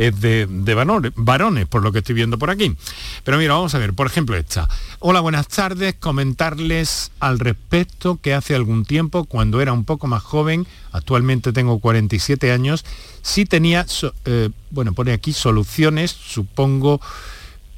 [0.00, 2.74] es de, varones, por lo que estoy viendo por aquí.
[3.22, 4.68] Pero mira, vamos a ver, por ejemplo esta.
[4.98, 5.94] Hola, buenas tardes.
[5.94, 11.78] Comentarles al respecto que hace algún tiempo, cuando era un poco más joven, actualmente tengo
[11.80, 12.84] 47 años,
[13.20, 13.84] sí tenía,
[14.24, 17.00] eh, bueno, pone aquí soluciones, supongo...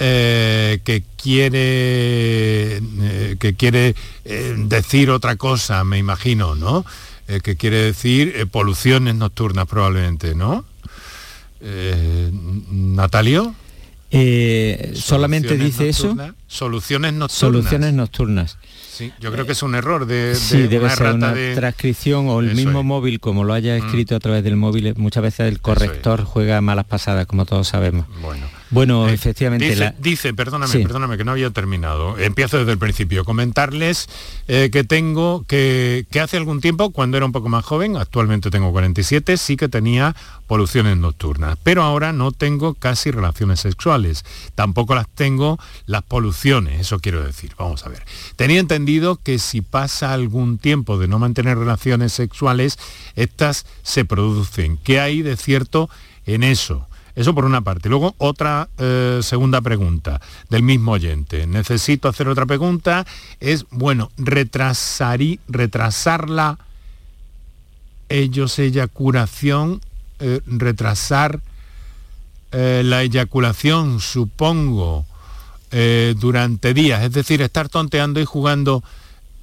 [0.04, 6.84] Eh, que quiere eh, que quiere decir otra cosa, me imagino, ¿no?
[7.42, 10.66] que quiere decir poluciones nocturnas probablemente, ¿no?
[11.62, 12.30] Eh,
[12.70, 13.54] Natalio.
[14.10, 16.16] Eh, solamente dice eso.
[16.46, 17.32] Soluciones nocturnas.
[17.32, 18.58] Soluciones nocturnas.
[18.90, 22.54] Sí, yo creo que es un error de, sí, debe ser una transcripción o el
[22.54, 23.86] mismo móvil como lo haya mm.
[23.86, 24.92] escrito a través del móvil.
[24.96, 28.06] Muchas veces el corrector juega malas pasadas, como todos sabemos.
[28.20, 28.46] Bueno.
[28.72, 29.94] Bueno, eh, efectivamente.
[29.98, 32.18] Dice, perdóname, perdóname, que no había terminado.
[32.18, 33.24] Empiezo desde el principio.
[33.24, 34.08] Comentarles
[34.48, 38.50] eh, que tengo, que, que, hace algún tiempo, cuando era un poco más joven, actualmente
[38.50, 41.58] tengo 47, sí que tenía poluciones nocturnas.
[41.62, 44.24] Pero ahora no tengo casi relaciones sexuales.
[44.54, 47.52] Tampoco las tengo las poluciones, eso quiero decir.
[47.58, 48.02] Vamos a ver.
[48.36, 52.78] Tenía entendido que si pasa algún tiempo de no mantener relaciones sexuales,
[53.16, 54.78] estas se producen.
[54.78, 55.90] ¿Qué hay de cierto
[56.24, 56.88] en eso?
[57.14, 57.88] Eso por una parte.
[57.88, 61.46] Luego otra eh, segunda pregunta del mismo oyente.
[61.46, 63.06] Necesito hacer otra pregunta.
[63.40, 66.58] Es, bueno, retrasarí, retrasarla
[68.08, 69.80] ellos eyaculación,
[70.20, 71.40] eh, retrasar
[72.52, 75.06] eh, la eyaculación, supongo,
[76.16, 77.02] durante días.
[77.02, 78.84] Es decir, estar tonteando y jugando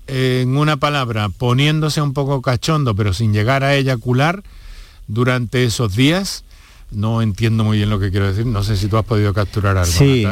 [0.05, 4.43] en una palabra, poniéndose un poco cachondo, pero sin llegar a eyacular
[5.07, 6.43] durante esos días
[6.91, 8.45] no entiendo muy bien lo que quiero decir.
[8.45, 10.25] No sé si tú has podido capturar algo, sí.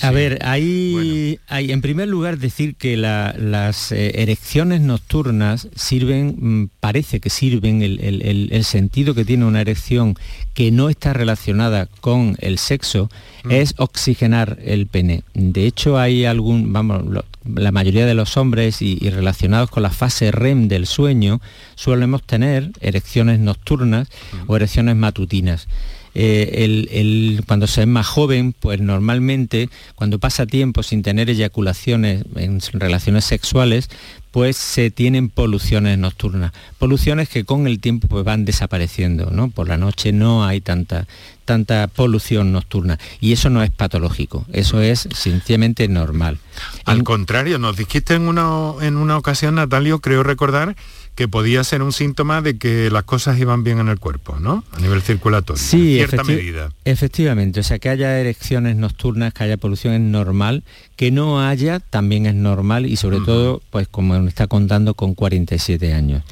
[0.00, 6.70] A ver, hay, hay, en primer lugar, decir que las eh, erecciones nocturnas sirven, mm,
[6.80, 10.16] parece que sirven, el, sentido que tiene una erección
[10.54, 13.10] que no está relacionada con el sexo,
[13.44, 13.50] mm.
[13.50, 15.22] es oxigenar el pene.
[15.34, 20.30] De hecho, hay algún, vamos, la mayoría de los hombres y, relacionados con la fase
[20.30, 21.40] REM del sueño,
[21.74, 24.50] suelemos tener erecciones nocturnas mm.
[24.50, 25.66] o erecciones matutinas.
[26.14, 32.60] Eh, cuando se es más joven, pues normalmente cuando pasa tiempo sin tener eyaculaciones en
[32.72, 33.90] relaciones sexuales,
[34.34, 36.52] pues se tienen poluciones nocturnas.
[36.78, 39.48] Poluciones que con el tiempo pues van desapareciendo, ¿no?
[39.48, 41.06] Por la noche no hay tanta,
[41.44, 42.98] tanta polución nocturna.
[43.20, 46.38] Y eso no es patológico, eso es sencillamente normal.
[46.84, 50.74] Al contrario, nos dijiste en una, en una ocasión, Natalio, creo recordar,
[51.14, 54.64] que podía ser un síntoma de que las cosas iban bien en el cuerpo, ¿no?
[54.72, 56.72] A nivel circulatorio, sí, en cierta medida.
[56.84, 60.64] Efectivamente, o sea, que haya erecciones nocturnas, que haya polución es normal,
[60.96, 65.14] Que no haya también es normal y sobre todo, pues como me está contando, con
[65.14, 66.22] 47 años.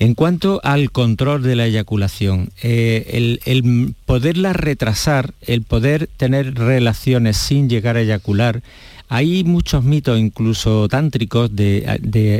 [0.00, 6.54] En cuanto al control de la eyaculación, eh, el, el poderla retrasar, el poder tener
[6.54, 8.62] relaciones sin llegar a eyacular,
[9.12, 11.82] hay muchos mitos incluso tántricos de,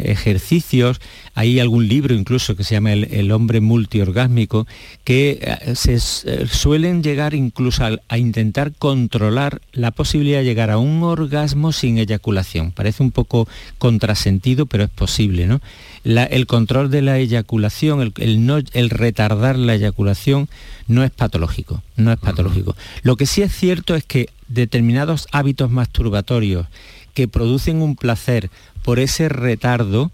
[0.06, 1.00] ejercicios,
[1.34, 4.68] hay algún libro incluso que se llama El, hombre multiorgásmico,
[5.02, 10.78] que eh, se eh, suelen llegar incluso a, intentar controlar la posibilidad de llegar a
[10.78, 12.70] un orgasmo sin eyaculación.
[12.70, 15.48] Parece un poco contrasentido, pero es posible.
[15.48, 15.60] ¿no?
[16.04, 20.48] El control de la eyaculación, el, no, el retardar la eyaculación,
[20.86, 22.74] no es patológico, no es patológico.
[23.02, 26.66] Lo que sí es cierto es que determinados hábitos masturbatorios
[27.14, 28.50] que producen un placer
[28.82, 30.10] por ese retardo,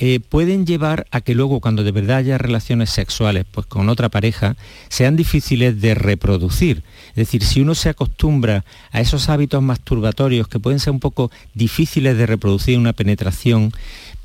[0.00, 4.08] eh, pueden llevar a que luego cuando de verdad haya relaciones sexuales pues con otra
[4.08, 4.56] pareja
[4.88, 6.82] sean difíciles de reproducir.
[7.10, 11.30] Es decir, si uno se acostumbra a esos hábitos masturbatorios que pueden ser un poco
[11.54, 13.72] difíciles de reproducir una penetración,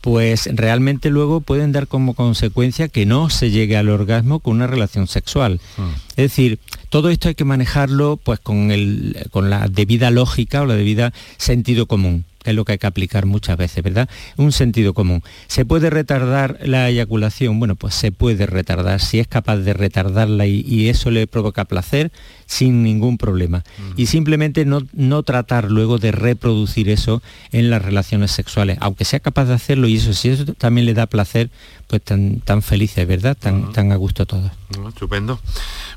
[0.01, 4.67] pues realmente luego pueden dar como consecuencia que no se llegue al orgasmo con una
[4.67, 5.59] relación sexual.
[5.77, 5.89] Ah.
[6.11, 6.59] Es decir,
[6.89, 11.13] todo esto hay que manejarlo pues con, el, con la debida lógica o la debida
[11.37, 14.09] sentido común que es lo que hay que aplicar muchas veces, ¿verdad?
[14.37, 15.23] Un sentido común.
[15.47, 17.59] ¿Se puede retardar la eyaculación?
[17.59, 18.99] Bueno, pues se puede retardar.
[19.01, 22.11] Si es capaz de retardarla y, eso le provoca placer,
[22.45, 23.63] sin ningún problema.
[23.95, 27.21] Y simplemente no, no, tratar luego de reproducir eso
[27.51, 28.77] en las relaciones sexuales.
[28.81, 31.49] Aunque sea capaz de hacerlo y eso, si eso también le da placer,
[31.87, 33.37] pues tan, tan felices, ¿verdad?
[33.37, 34.51] Tan, tan a gusto todos.
[34.87, 35.39] estupendo.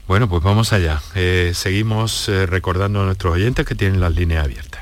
[0.09, 1.01] Bueno, pues vamos allá.
[1.15, 4.82] Eh, seguimos eh, recordando a nuestros oyentes que tienen las líneas abiertas.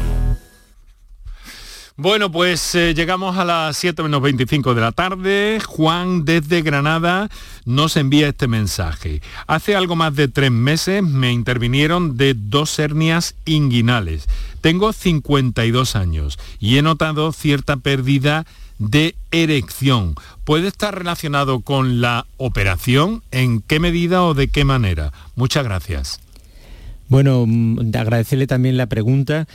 [2.01, 5.59] Bueno, pues eh, llegamos a las 7 menos 25 de la tarde.
[5.63, 7.29] Juan desde Granada
[7.65, 9.21] nos envía este mensaje.
[9.45, 14.27] Hace algo más de tres meses me intervinieron de dos hernias inguinales.
[14.61, 18.47] Tengo 52 años y he notado cierta pérdida
[18.79, 20.15] de erección.
[20.43, 23.21] ¿Puede estar relacionado con la operación?
[23.29, 25.13] ¿En qué medida o de qué manera?
[25.35, 26.19] Muchas gracias.
[27.11, 29.45] Bueno, mm, agradecerle también la pregunta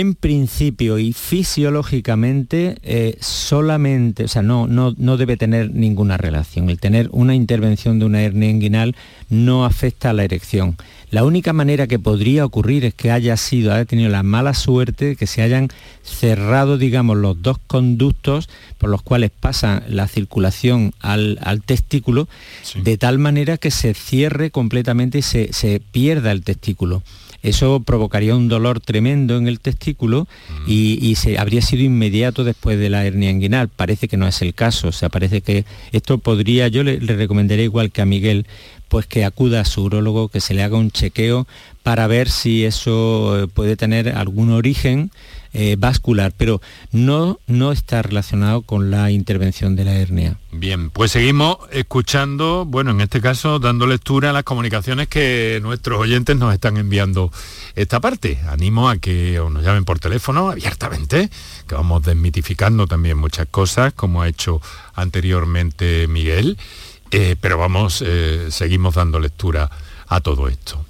[0.00, 6.68] en principio y fisiológicamente eh, solamente, o sea, no, no, no, debe tener ninguna relación.
[6.68, 8.96] El tener una intervención de una hernia inguinal
[9.30, 10.76] no afecta a la erección.
[11.12, 15.04] La única manera que podría ocurrir es que haya sido, haya tenido la mala suerte
[15.04, 15.68] de que se hayan
[16.02, 22.26] cerrado, digamos, los dos conductos por los cuales pasa la circulación al, testículo,
[22.74, 27.04] de tal manera que se cierre completamente y se, se pierda el testículo
[27.44, 30.64] eso provocaría un dolor tremendo en el testículo mm.
[30.66, 33.68] y, se, habría sido inmediato después de la hernia inguinal.
[33.68, 37.14] Parece que no es el caso, o sea, parece que esto podría, yo le, le
[37.14, 38.46] recomendaría igual que a Miguel,
[38.88, 41.46] pues que acuda a su urólogo, que se le haga un chequeo
[41.82, 45.10] para ver si eso eh, puede tener algún origen
[45.54, 50.36] eh, vascular, pero no, no está relacionado con la intervención de la hernia.
[50.50, 56.00] Bien, pues seguimos escuchando, bueno, en este caso dando lectura a las comunicaciones que nuestros
[56.00, 57.32] oyentes nos están enviando
[57.76, 58.40] esta parte.
[58.48, 61.30] Animo a que nos llamen por teléfono abiertamente,
[61.68, 64.60] que vamos desmitificando también muchas cosas, como ha hecho
[64.94, 66.58] anteriormente Miguel,
[67.10, 69.70] eh, pero vamos, eh, seguimos dando lectura
[70.08, 70.84] a todo esto.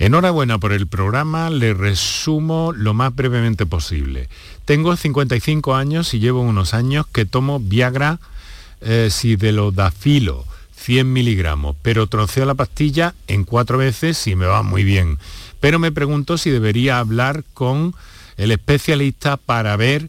[0.00, 4.30] Enhorabuena por el programa, le resumo lo más brevemente posible.
[4.64, 8.18] Tengo 55 años y llevo unos años que tomo Viagra
[8.80, 14.84] eh, Sidelodafilo, 100 miligramos, pero troceo la pastilla en cuatro veces y me va muy
[14.84, 15.18] bien.
[15.60, 17.94] Pero me pregunto si debería hablar con
[18.38, 20.08] el especialista para ver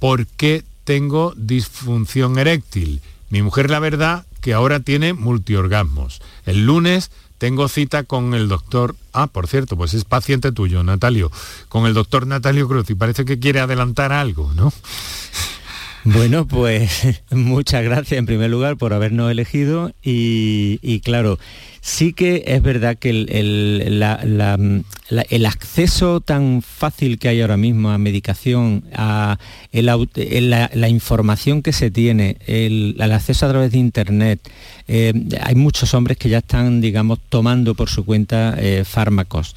[0.00, 3.02] por qué tengo disfunción eréctil.
[3.30, 6.20] Mi mujer, la verdad, que ahora tiene multiorgasmos.
[6.44, 11.30] El lunes tengo cita con el doctor, ah, por cierto, pues es paciente tuyo, Natalio,
[11.68, 14.72] con el doctor Natalio Cruz y parece que quiere adelantar algo, ¿no?
[16.04, 21.38] Bueno, pues muchas gracias en primer lugar por habernos elegido y, claro,
[21.88, 24.02] sí que es verdad que el
[25.46, 29.38] acceso tan fácil que hay ahora mismo a medicación, a
[29.72, 34.40] la, información que se tiene, el, acceso a través de Internet,
[34.86, 39.54] eh, hay muchos hombres que ya están, digamos, tomando por su cuenta eh, fármacos.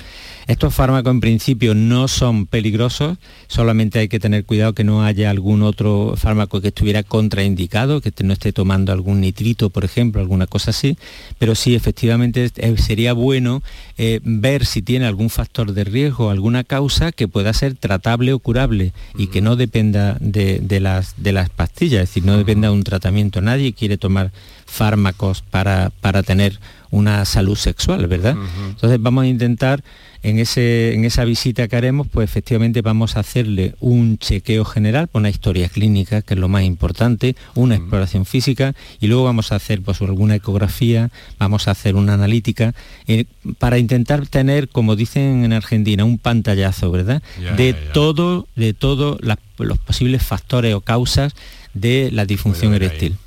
[0.47, 3.17] Estos fármacos en principio no son peligrosos,
[3.47, 8.11] solamente hay que tener cuidado que no haya algún otro fármaco que estuviera contraindicado, que
[8.23, 10.97] no esté tomando algún nitrito, por ejemplo, alguna cosa así,
[11.37, 13.61] pero sí efectivamente eh, sería bueno
[13.97, 18.39] eh, ver si tiene algún factor de riesgo, alguna causa que pueda ser tratable o
[18.39, 22.73] curable y que no dependa de, las, de las pastillas, es decir, no dependa de
[22.73, 23.41] un tratamiento.
[23.41, 24.31] Nadie quiere tomar
[24.65, 26.59] fármacos para, para tener
[26.91, 28.35] una salud sexual, ¿verdad?
[28.69, 29.83] Entonces vamos a intentar
[30.23, 35.09] en, ese, en esa visita que haremos, pues efectivamente vamos a hacerle un chequeo general,
[35.13, 39.55] una historia clínica, que es lo más importante, una exploración física y luego vamos a
[39.55, 42.73] hacer pues alguna ecografía, vamos a hacer una analítica
[43.07, 43.25] eh,
[43.57, 47.23] para intentar tener, como dicen en Argentina, un pantallazo, ¿verdad?
[47.57, 49.17] de todo, de todos
[49.57, 51.33] los posibles factores o causas
[51.73, 53.17] de la disfunción eréctil.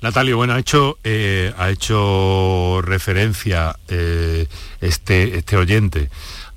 [0.00, 4.46] Natalio, bueno, ha hecho, eh, ha hecho referencia eh,
[4.80, 6.08] este, este oyente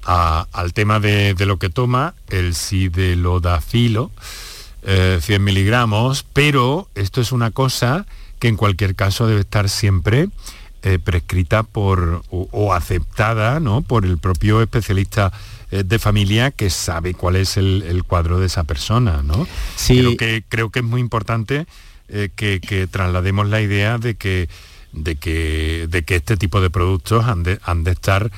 [0.05, 4.11] al tema de, lo que toma, el sidelodafilo,
[4.84, 8.05] eh, 100 miligramos, pero esto es una cosa
[8.39, 10.28] que en cualquier caso debe estar siempre
[10.86, 13.82] eh, prescrita por, o, aceptada ¿no?
[13.84, 15.39] por el propio especialista eh,
[15.82, 19.24] de familia que sabe cuál es el, cuadro de esa persona.
[19.24, 19.47] ¿no?
[19.76, 19.97] Sí.
[19.97, 21.65] Creo, que, creo que es muy importante
[22.09, 24.49] eh, que, traslademos la idea de que,
[24.91, 28.32] de que, de que este tipo de productos han de, han de estar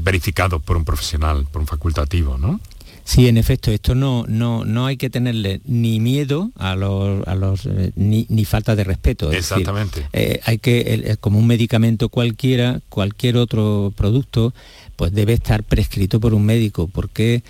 [0.00, 2.38] verificados por un profesional, por un facultativo.
[2.38, 2.58] ¿no?
[3.04, 7.34] Sí, en efecto, esto no, no, no hay que tenerle ni miedo a los, a
[7.34, 9.30] los ni, falta de respeto.
[9.30, 10.08] Exactamente.
[10.44, 14.54] hay que, como un medicamento cualquiera, cualquier otro producto,
[14.96, 17.42] pues debe estar prescrito por un médico, porque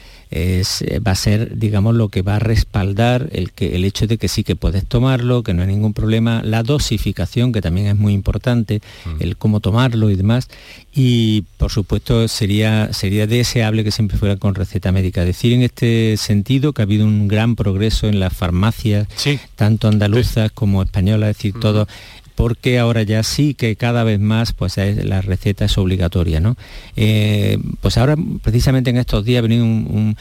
[1.06, 4.26] va a ser, digamos, lo que va a respaldar el, que, el hecho de que
[4.26, 8.12] sí que puedes tomarlo, que no hay ningún problema, la dosificación, que también es muy
[8.12, 9.22] importante, mm.
[9.22, 10.48] el cómo tomarlo y demás,
[10.92, 15.24] y por supuesto sería, sería deseable que siempre fuera con receta médica.
[15.24, 19.06] Decir en este sentido que ha habido un gran progreso en las farmacias,
[19.54, 21.86] tanto andaluzas como españolas, es decir, todo
[22.34, 26.40] porque ahora ya sí que cada vez más pues la receta es obligatoria.
[26.40, 26.56] ¿no?
[26.96, 30.16] Eh, pues ahora precisamente en estos días ha venido un,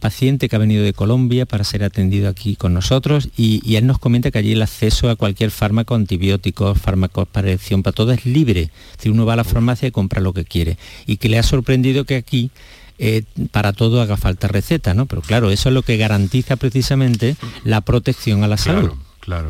[0.00, 3.98] paciente que ha venido de Colombia para ser atendido aquí con nosotros y, él nos
[3.98, 8.26] comenta que allí el acceso a cualquier fármaco, antibióticos, fármacos para elección, para todo es
[8.26, 8.70] libre.
[8.98, 10.76] Si uno va a la farmacia y compra lo que quiere.
[11.06, 12.50] Y que le ha sorprendido que aquí
[12.98, 15.06] eh, para todo haga falta receta, ¿no?
[15.06, 18.92] Pero claro, eso es lo que garantiza precisamente la protección a la salud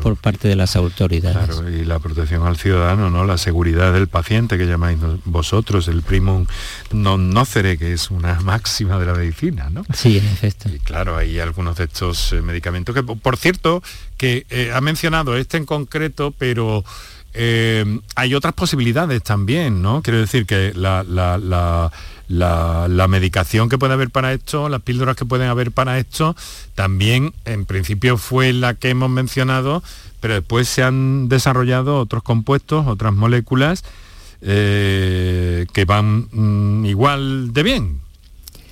[0.01, 1.55] por parte de las autoridades.
[1.55, 3.25] Claro, y la protección al ciudadano, ¿no?
[3.25, 6.45] La seguridad del paciente que llamáis vosotros, el primum
[6.91, 9.83] non nocere, que es una máxima de la medicina, ¿no?
[9.93, 10.69] Sí, en efecto.
[10.69, 13.81] Y claro, hay algunos de estos eh, medicamentos que, por cierto,
[14.17, 16.85] que eh, ha mencionado este en concreto, pero
[17.33, 20.01] eh, hay otras posibilidades también, ¿no?
[20.01, 25.49] Quiero decir que la, la, medicación que puede haber para esto, las píldoras que pueden
[25.49, 26.35] haber para esto,
[26.75, 29.83] también en principio fue la que hemos mencionado,
[30.19, 33.83] pero después se han desarrollado otros compuestos, otras moléculas
[34.41, 38.01] eh, que van mm, igual de bien,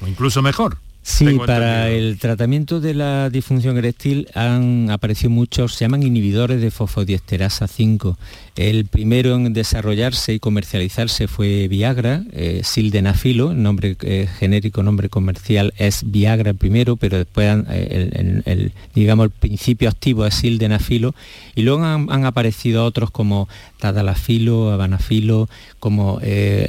[0.01, 0.77] o incluso mejor.
[1.03, 6.69] Sí, para el tratamiento de la disfunción eréctil han aparecido muchos, se llaman inhibidores de
[6.69, 8.19] fosfodiesterasa 5.
[8.55, 15.09] El primero en desarrollarse y comercializarse fue Viagra, eh, sildenafilo, el nombre eh, genérico, nombre
[15.09, 21.15] comercial es Viagra primero, pero después eh, el, digamos, el principio activo es sildenafilo
[21.55, 23.49] y luego han, aparecido otros como
[23.81, 26.21] tadalafilo, habanafilo, como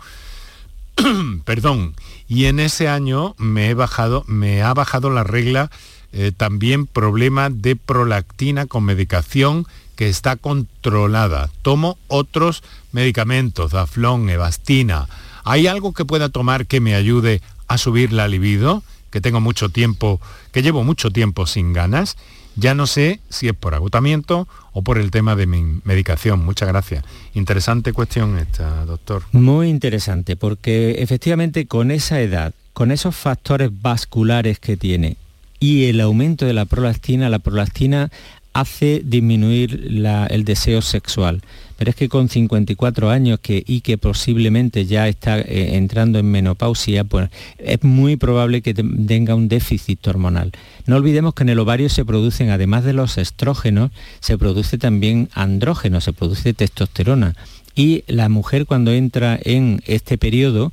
[1.46, 1.96] perdón,
[2.28, 4.26] y en ese año me he bajado,
[4.64, 5.70] ha bajado la regla
[6.14, 11.50] eh, también problema de prolactina con medicación que está controlada.
[11.64, 15.08] Tomo otros medicamentos, Daflón, Evastina.
[15.44, 18.84] ¿Hay algo que pueda tomar que me ayude a subir la libido?
[19.14, 20.20] Que tengo mucho tiempo,
[20.52, 22.18] que llevo mucho tiempo sin ganas.
[22.56, 26.44] Ya no sé si es por agotamiento o por el tema de mi medicación.
[26.44, 27.06] Muchas gracias.
[27.36, 29.22] Interesante cuestión esta, doctor.
[29.32, 35.18] Muy interesante, porque efectivamente con esa edad, con esos factores vasculares que tiene
[35.60, 38.10] y el aumento de la prolactina, la prolactina
[38.54, 39.88] hace disminuir
[40.30, 41.42] el deseo sexual.
[41.78, 46.30] Pero es que con 54 años que, y que posiblemente ya está eh, entrando en
[46.32, 50.52] menopausia, pues es muy probable que tenga un déficit hormonal.
[50.86, 55.30] No olvidemos que en el ovario se producen, además de los estrógenos, se produce también
[55.34, 57.36] andrógeno, se produce testosterona.
[57.76, 60.72] Y la mujer cuando entra en este periodo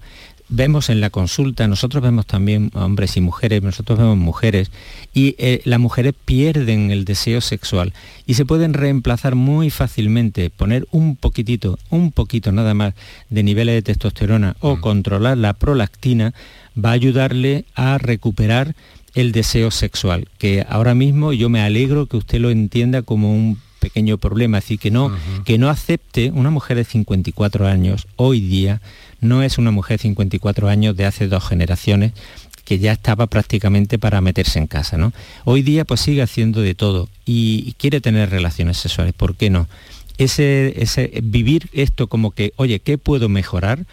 [0.50, 4.70] vemos en la consulta, nosotros vemos también hombres y mujeres, nosotros vemos mujeres,
[5.14, 7.94] y eh, las mujeres pierden el deseo sexual
[8.26, 12.94] y se pueden reemplazar muy fácilmente, poner un poquitito, un poquito nada más
[13.30, 14.80] de niveles de testosterona o mm.
[14.80, 16.34] controlar la prolactina,
[16.76, 18.74] va a ayudarle a recuperar
[19.14, 23.58] el deseo sexual, que ahora mismo yo me alegro que usted lo entienda como un
[23.80, 25.10] pequeño problema, así que no,
[25.44, 28.80] que no acepte una mujer de 54 años hoy día
[29.20, 32.12] no es una mujer de 54 años de hace dos generaciones
[32.64, 34.96] que ya estaba prácticamente para meterse en casa.
[34.96, 35.12] ¿no?
[35.44, 39.66] Hoy día pues sigue haciendo de todo y, quiere tener relaciones sexuales, ¿por qué no?
[40.18, 43.86] Ese, ese, vivir esto como que, oye, ¿qué puedo mejorar?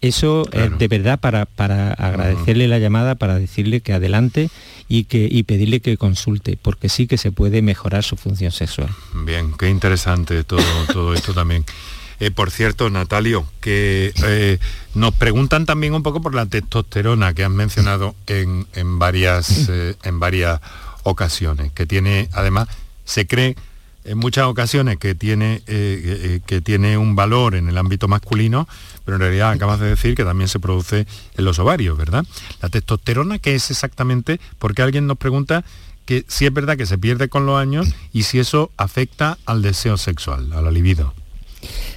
[0.00, 4.50] Eso es de verdad para, para agradecerle la llamada, para decirle que adelante
[4.88, 8.90] y, que, y pedirle que consulte, porque sí que se puede mejorar su función sexual.
[9.24, 10.62] Bien, qué interesante todo,
[10.92, 11.64] todo esto también.
[12.20, 14.58] Eh, por cierto, Natalio, que eh,
[14.94, 18.66] nos preguntan también un poco por la testosterona que han mencionado en,
[18.98, 20.60] varias, eh, en varias
[21.04, 22.68] ocasiones, que tiene, además,
[23.04, 23.56] se cree
[24.04, 28.66] en muchas ocasiones que tiene, que tiene un valor en el ámbito masculino,
[29.04, 31.06] pero en realidad acabas de decir que también se produce
[31.36, 32.24] en los ovarios, ¿verdad?
[32.62, 34.40] La testosterona, ¿qué es exactamente?
[34.58, 35.62] Porque alguien nos pregunta
[36.06, 39.60] que si es verdad que se pierde con los años y si eso afecta al
[39.60, 41.12] deseo sexual, a la libido.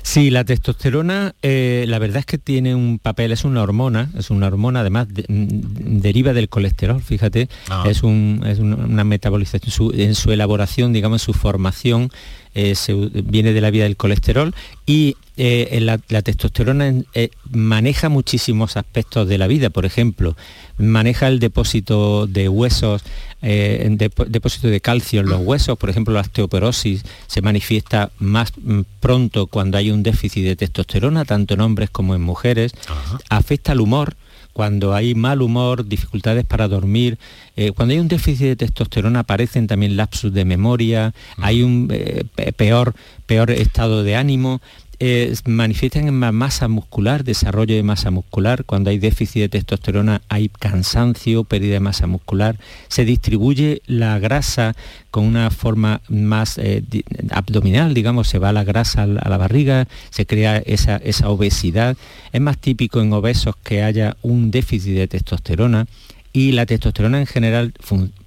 [0.04, 4.30] Sí, la testosterona, eh, la verdad es que tiene un papel, es una hormona, es
[4.30, 7.84] una hormona, además mm, deriva del colesterol, fíjate, ah.
[7.88, 12.10] es, una metabolización, en su elaboración, digamos, su formación
[12.54, 12.76] eh,
[13.24, 14.54] viene de la vida del colesterol
[14.86, 16.94] y eh, la, testosterona
[17.50, 20.36] maneja muchísimos aspectos de la vida, por ejemplo,
[20.78, 23.04] maneja el depósito de huesos,
[23.42, 23.88] eh,
[24.28, 29.48] depósito de calcio en los huesos, por ejemplo la osteoporosis se manifiesta más mm, pronto
[29.48, 32.74] cuando hay un déficit de testosterona, tanto en hombres como en mujeres,
[33.30, 34.16] afecta al humor,
[34.54, 37.18] cuando hay mal humor, dificultades para dormir,
[37.56, 42.24] eh, cuando hay un déficit de testosterona aparecen también lapsus de memoria, hay un eh,
[42.56, 42.94] peor,
[43.26, 44.62] peor estado de ánimo,
[45.04, 48.66] eh, manifiestan en masa muscular, desarrollo de masa muscular.
[48.66, 52.60] Cuando hay déficit de testosterona hay cansancio, pérdida de masa muscular.
[52.88, 54.76] Se distribuye la grasa
[55.10, 56.84] con una forma más eh,
[57.32, 61.98] abdominal, digamos, se va la grasa a la barriga, se crea esa, esa obesidad.
[62.32, 65.88] Es más típico en obesos que haya un déficit de testosterona
[66.34, 67.74] y la testosterona en general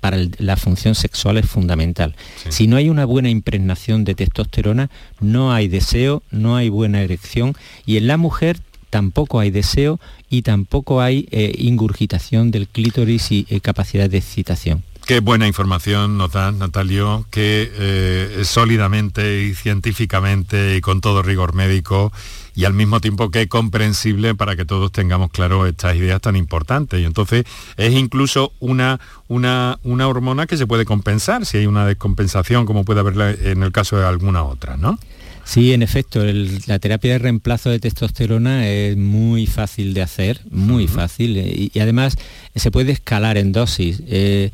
[0.00, 2.14] para la función sexual es fundamental.
[2.48, 4.90] Si no hay una buena impregnación de testosterona,
[5.20, 7.54] no hay deseo, no hay buena erección
[7.86, 8.58] y en la mujer
[8.90, 9.98] tampoco hay deseo
[10.30, 14.84] y tampoco hay eh, ingurgitación del clítoris y eh, capacidad de excitación.
[15.06, 22.10] Qué buena información nos Natalio, que eh, sólidamente y científicamente y con todo rigor médico
[22.54, 27.00] y al mismo tiempo que comprensible para que todos tengamos claro estas ideas tan importantes.
[27.00, 27.44] Y entonces
[27.76, 28.98] es incluso una,
[29.28, 33.62] una, una hormona que se puede compensar si hay una descompensación como puede haberla en
[33.62, 34.98] el caso de alguna otra, ¿no?
[35.44, 36.24] Sí, en efecto,
[36.66, 41.78] la terapia de reemplazo de testosterona es muy fácil de hacer, muy fácil, eh, y,
[41.80, 42.16] además
[42.54, 44.02] se puede escalar en dosis.
[44.06, 44.52] Eh,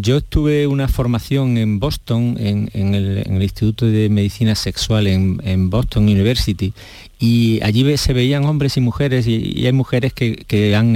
[0.00, 6.72] yo tuve una formación en Boston, en, el, Instituto de Medicina Sexual en Boston University,
[7.20, 10.44] y allí se veían hombres y mujeres y, hay mujeres que,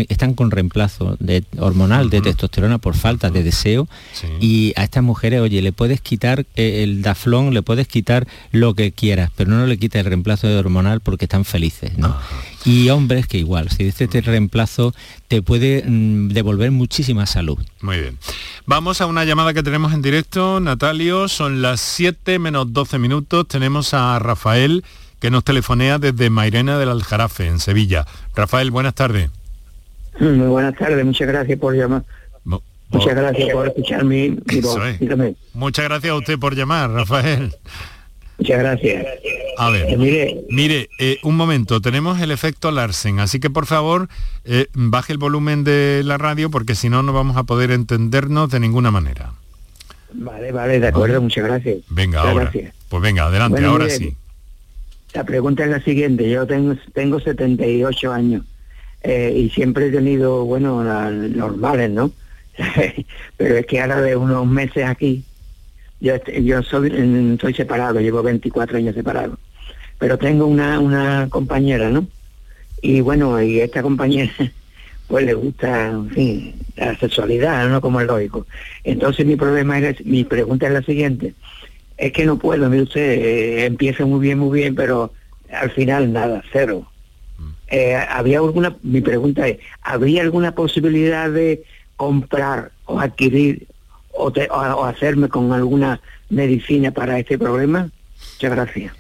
[0.09, 3.89] están con reemplazo de, hormonal de testosterona por falta de deseo
[4.41, 8.75] y a estas mujeres, oye, le puedes quitar eh, el daflón, le puedes quitar lo
[8.75, 12.17] que quieras, pero no le quites el reemplazo de hormonal porque están felices, ¿no?
[12.65, 14.95] Y hombres que igual, si este, este reemplazo
[15.29, 17.59] te puede mm, devolver muchísima salud.
[17.81, 18.19] Muy bien.
[18.67, 23.49] Vamos a una llamada que tenemos en directo, Natalio, son las 7 menos 12 minutos,
[23.49, 24.85] tenemos a Rafael
[25.19, 28.07] que nos telefonea desde Mairena del Aljarafe, en Sevilla.
[28.35, 29.31] Rafael, buenas tardes.
[30.21, 32.05] Muy buenas tardes, muchas gracias por llamar.
[32.93, 34.29] Muchas gracias por escuchar mi,
[34.61, 34.79] voz.
[35.55, 37.55] Muchas gracias a usted por llamar, Rafael.
[38.43, 39.07] Muchas gracias.
[39.57, 43.67] A ver, eh, mire, mire eh, un momento, tenemos el efecto Larsen, así que por
[43.67, 44.09] favor
[44.45, 48.51] eh, baje el volumen de la radio porque si no no vamos a poder entendernos
[48.51, 49.35] de ninguna manera.
[50.13, 51.79] Vale, vale, de acuerdo, muchas gracias.
[51.89, 52.51] Venga, ahora.
[52.89, 54.13] Pues venga, adelante, ahora sí.
[55.15, 58.43] La pregunta es la siguiente, yo tengo, tengo 78 años
[59.05, 62.11] y siempre he tenido, bueno, normales, ¿no?
[63.37, 65.23] Pero es que ahora de unos meses aquí
[66.03, 66.93] yo, yo soy,
[67.35, 69.39] estoy separado, llevo 24 años separado,
[69.99, 72.09] pero tengo una, una compañera, ¿no?
[72.83, 74.33] Y bueno, y esta compañera
[75.07, 77.81] pues le gusta, en fin, la sexualidad, ¿no?
[77.81, 78.47] Como el lógico.
[78.83, 81.35] Entonces mi problema es, mi pregunta es la siguiente,
[81.97, 85.13] es que no puedo, mire usted, eh, empieza muy bien, muy bien, pero
[85.53, 86.85] al final nada, cero.
[87.39, 87.51] Mm.
[87.69, 91.63] Eh, había alguna, mi pregunta es, ¿habría alguna posibilidad de
[91.95, 93.69] comprar o adquirir
[94.13, 96.01] o, hacerme con alguna
[96.31, 97.91] medicina para este problema?
[98.35, 98.93] Muchas gracias.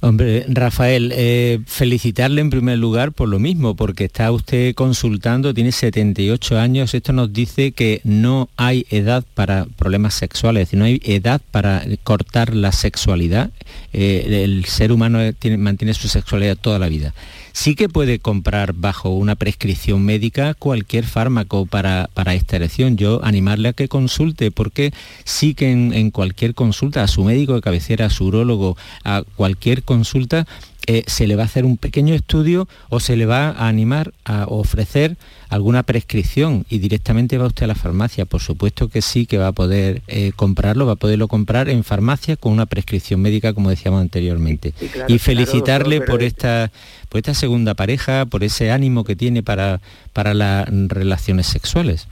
[0.00, 5.72] Hombre, Rafael, eh, felicitarle en primer lugar por lo mismo, porque está usted consultando, tiene
[5.72, 10.84] 78 años, esto nos dice que no hay edad para problemas sexuales, es decir, no
[10.84, 13.50] hay edad para cortar la sexualidad.
[13.94, 15.20] Eh, el ser humano
[15.56, 17.14] mantiene su sexualidad toda la vida
[17.54, 22.98] sí que puede comprar bajo una prescripción médica cualquier fármaco para, para esta erección.
[22.98, 24.92] Yo animarle a que consulte porque
[25.24, 29.84] sí que en, cualquier consulta, a su médico de cabecera, a su urólogo, a cualquier
[29.84, 30.46] consulta,
[30.86, 34.12] eh, se le va a hacer un pequeño estudio o se le va a animar
[34.24, 35.16] a ofrecer
[35.48, 38.24] alguna prescripción y directamente va usted a la farmacia.
[38.24, 41.84] Por supuesto que sí que va a poder eh, comprarlo, va a poderlo comprar en
[41.84, 44.74] farmacia con una prescripción médica, como decíamos anteriormente.
[45.08, 46.70] y felicitarle por, esta,
[47.08, 49.80] por esta segunda pareja, por ese ánimo que tiene para,
[50.12, 52.08] para las relaciones sexuales.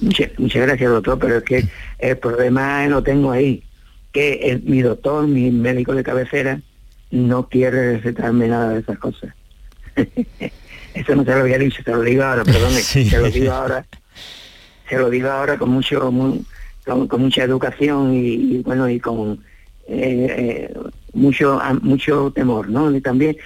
[0.00, 1.68] Muchas, gracias, doctor, pero es que
[1.98, 3.62] el problema lo tengo ahí,
[4.12, 6.60] que mi doctor, mi médico de cabecera,
[7.14, 9.32] no quiere recetarme nada de esas cosas.
[10.94, 13.86] Eso no se lo había dicho, se lo digo ahora, perdón, se lo digo ahora,
[14.88, 16.00] se lo digo ahora con mucho,
[16.84, 19.44] con, mucha educación y, bueno y con
[19.86, 20.74] eh, eh,
[21.12, 22.94] mucho mucho temor, ¿no?
[22.94, 23.36] Y también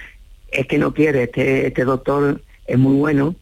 [0.51, 3.35] es que no quiere, este, este doctor es muy bueno,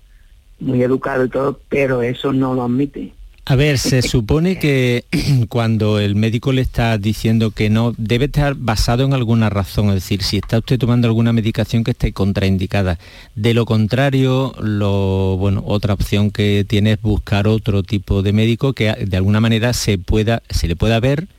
[0.60, 3.14] muy educado y todo, pero eso no lo admite.
[3.50, 5.06] A ver, se supone que
[5.48, 9.96] cuando el médico le está diciendo que no, debe estar basado en alguna razón, es
[9.96, 13.00] decir, si está usted tomando alguna medicación que esté contraindicada.
[13.36, 18.74] De lo contrario, lo, bueno, otra opción que tiene es buscar otro tipo de médico
[18.74, 21.30] que de alguna manera se, pueda, se le pueda ver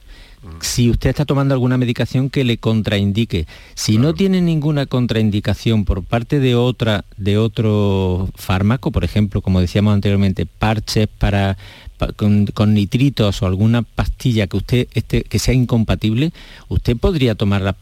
[0.61, 3.47] si usted está tomando alguna medicación que le contraindique.
[3.75, 9.61] Si no tiene ninguna contraindicación por parte de otra de otro fármaco, por ejemplo, como
[9.61, 11.59] decíamos anteriormente, parches para
[12.17, 16.33] con, nitritos o alguna pastilla que usted esté, que sea incompatible,
[16.69, 17.77] usted podría tomar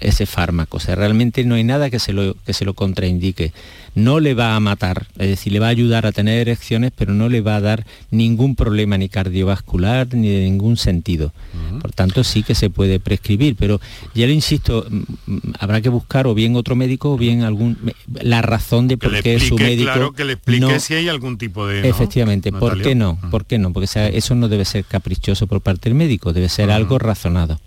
[0.00, 0.78] ese fármaco.
[0.78, 3.52] O sea, realmente no hay nada que se, lo, que se lo contraindique.
[3.94, 7.14] No le va a matar, es decir, le va a ayudar a tener erecciones, pero
[7.14, 11.32] no le va a dar ningún problema ni cardiovascular ni de ningún sentido.
[11.80, 13.80] Por tanto, sí que se puede prescribir, pero
[14.14, 17.78] ya le insisto, mm, mm, habrá que buscar o bien otro médico o bien algún
[18.06, 21.66] la razón de por qué su médico claro que le explique si hay algún tipo
[21.66, 23.18] de efectivamente, ¿por qué no?
[23.30, 23.72] ¿Por qué no?
[23.72, 27.60] Porque eso no debe ser caprichoso por parte del médico, debe ser algo razonado.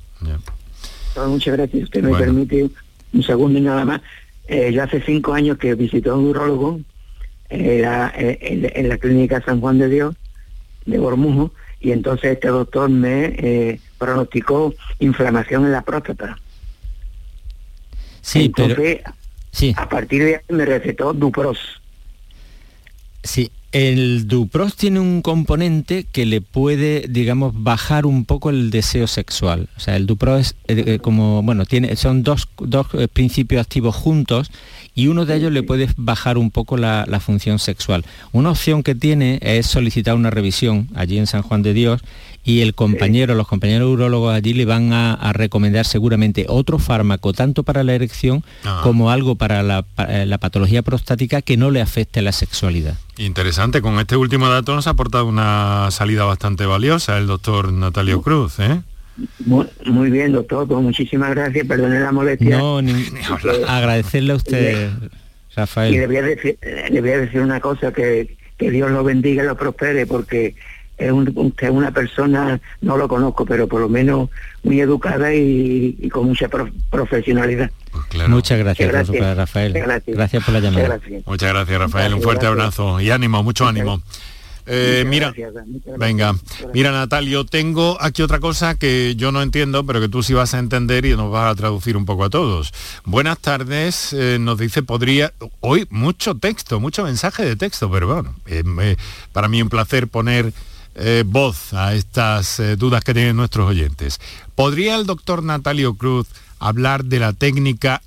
[1.27, 1.83] Muchas gracias.
[1.83, 2.69] Usted me permite
[3.13, 4.01] un segundo y nada más.
[4.47, 6.79] Eh, yo hace cinco años que visité a un urologo
[7.49, 7.83] eh,
[8.73, 10.15] en, la clínica San Juan de Dios
[10.85, 16.37] de Bormujo y entonces este doctor me eh, pronosticó inflamación en la próstata.
[18.21, 18.75] Sí, pero...
[19.51, 19.73] Sí.
[19.77, 21.57] A partir de ahí me recetó Dupros.
[23.23, 29.05] Sí, el Dupros tiene un componente que le puede, digamos, bajar un poco el deseo
[29.05, 29.69] sexual.
[29.77, 32.47] O sea, el Dupros es eh, eh, como, bueno, tiene, son dos,
[32.93, 34.49] eh, principios activos juntos
[34.95, 38.05] y uno de ellos le puede bajar un poco la, función sexual.
[38.31, 42.01] Una opción que tiene es solicitar una revisión allí en San Juan de Dios
[42.49, 47.61] y el compañero, los compañeros urólogos allí le van a, recomendar seguramente otro fármaco, tanto
[47.61, 48.79] para la erección ah.
[48.81, 49.83] como algo para la,
[50.39, 52.95] patología prostática que no le afecte la sexualidad.
[53.17, 58.23] Interesante, con este último dato nos ha aportado una salida bastante valiosa el doctor Natalio
[58.23, 58.59] Cruz.
[58.59, 58.81] ¿eh?
[59.45, 62.57] Muy, bien, doctor, pues muchísimas gracias, perdone la molestia.
[62.57, 62.79] No,
[63.67, 64.89] agradecerle a usted,
[65.55, 65.93] Rafael.
[65.93, 66.57] Y le voy a decir,
[66.89, 70.55] le voy a decir una cosa, que, que Dios lo bendiga y lo prospere, porque
[70.99, 74.29] es, un, es una persona, no lo conozco, pero por lo menos
[74.63, 76.49] muy educada y, con mucha
[76.89, 77.71] profesionalidad.
[77.91, 79.73] Pues Muchas gracias, Rafael.
[79.73, 80.43] Gracias.
[80.43, 80.99] por la llamada.
[81.25, 82.13] Muchas gracias, Rafael.
[82.13, 84.01] un fuerte abrazo y ánimo, mucho ánimo.
[84.71, 85.33] Eh, mira,
[85.97, 86.35] venga,
[86.75, 90.53] mira Natalio, tengo aquí otra cosa que yo no entiendo, pero que tú sí vas
[90.53, 92.71] a entender y nos vas a traducir un poco a todos.
[93.03, 98.35] Buenas tardes, eh, nos dice, podría, hoy mucho texto, mucho mensaje de texto, pero bueno,
[98.45, 98.95] eh,
[99.33, 100.53] para mí un placer poner
[101.25, 104.19] voz a estas dudas que tienen nuestros oyentes.
[104.55, 106.27] ¿Podría el doctor Natalio Cruz
[106.59, 108.01] hablar de la técnica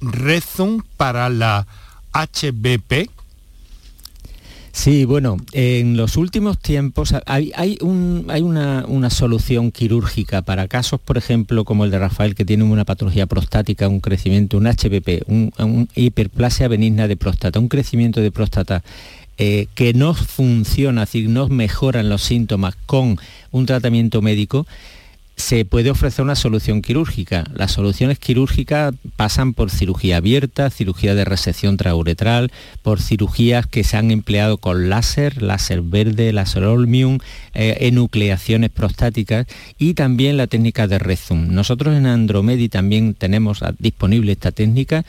[0.00, 1.66] Rezum para la
[2.12, 3.10] HBP?
[4.76, 11.86] Sí, bueno, en los últimos tiempos hay, una, solución quirúrgica para casos, por ejemplo, como
[11.86, 17.08] el de Rafael, que tiene una patología prostática, un crecimiento, un HPP, un, hiperplasia benigna
[17.08, 18.84] de próstata, un crecimiento de próstata
[19.38, 23.18] eh, que no funciona, es decir, no mejoran los síntomas con
[23.50, 24.66] un tratamiento médico,
[25.36, 27.44] se puede ofrecer una solución quirúrgica.
[27.54, 32.50] Las soluciones quirúrgicas pasan por cirugía abierta, cirugía de resección trauretral,
[32.82, 37.18] por cirugías que se han empleado con láser, láser verde, láser olmium,
[37.52, 39.46] eh, enucleaciones prostáticas
[39.78, 41.48] y también la técnica de Rezum.
[41.48, 45.04] Nosotros en Andromedi también tenemos disponible esta técnica.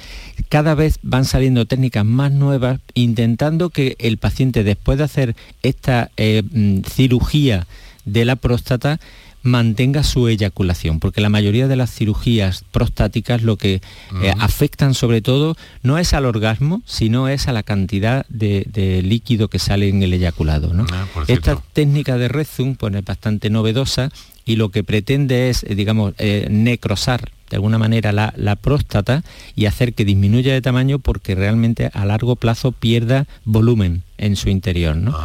[0.49, 6.11] Cada vez van saliendo técnicas más nuevas intentando que el paciente después de hacer esta
[6.17, 7.65] eh, mm, cirugía
[8.03, 8.99] de la próstata
[9.47, 13.81] mantenga su eyaculación, porque la mayoría de las cirugías prostáticas lo que
[14.21, 19.47] eh, afectan sobre todo no es al orgasmo, sino es a la cantidad de, líquido
[19.47, 20.71] que sale en el eyaculado.
[20.91, 24.11] Ah, Esta técnica de Rezum pues, es bastante novedosa
[24.45, 29.23] y lo que pretende es, eh, digamos, eh, necrosar de alguna manera la, próstata
[29.55, 34.49] y hacer que disminuya de tamaño porque realmente a largo plazo pierda volumen en su
[34.49, 34.95] interior.
[34.95, 35.15] ¿no?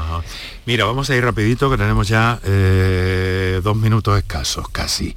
[0.66, 5.14] Mira, vamos a ir rapidito que tenemos ya eh, dos minutos escasos casi.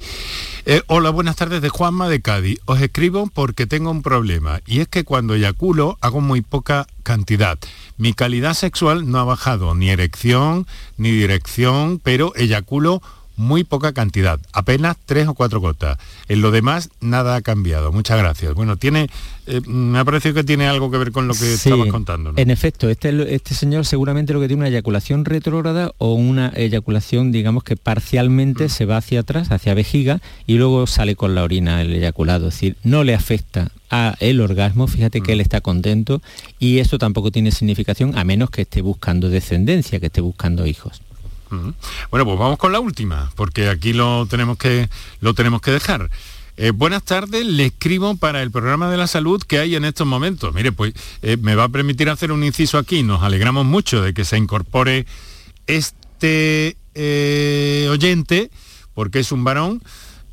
[0.64, 2.58] Eh, hola, buenas tardes de Juanma de Cádiz.
[2.64, 7.58] Os escribo porque tengo un problema y es que cuando eyaculo hago muy poca cantidad.
[7.98, 13.00] Mi calidad sexual no ha bajado, ni erección, ni dirección, pero eyaculo
[13.36, 15.98] muy poca cantidad, apenas tres o cuatro gotas.
[16.28, 17.92] En lo demás, nada ha cambiado.
[17.92, 18.54] Muchas gracias.
[18.54, 19.08] Bueno, tiene,
[19.46, 22.32] eh, me ha parecido que tiene algo que ver con lo que estabas contando.
[22.36, 27.32] En efecto, este, este señor seguramente lo que tiene una eyaculación retrógrada o una eyaculación,
[27.32, 28.68] digamos que parcialmente mm.
[28.68, 32.48] se va hacia atrás, hacia vejiga, y luego sale con la orina el eyaculado.
[32.48, 36.20] Es decir, no le afecta a el orgasmo, fíjate que él está contento
[36.58, 41.02] y esto tampoco tiene significación a menos que esté buscando descendencia, que esté buscando hijos.
[41.50, 44.88] Bueno, pues vamos con la última, porque aquí lo tenemos que,
[45.20, 46.10] lo tenemos que dejar.
[46.58, 50.06] Eh, buenas tardes, le escribo para el programa de la salud que hay en estos
[50.06, 50.54] momentos.
[50.54, 53.02] Mire, pues eh, me va a permitir hacer un inciso aquí.
[53.02, 55.04] Nos alegramos mucho de que se incorpore
[55.66, 58.50] este eh, oyente,
[58.94, 59.82] porque es un varón,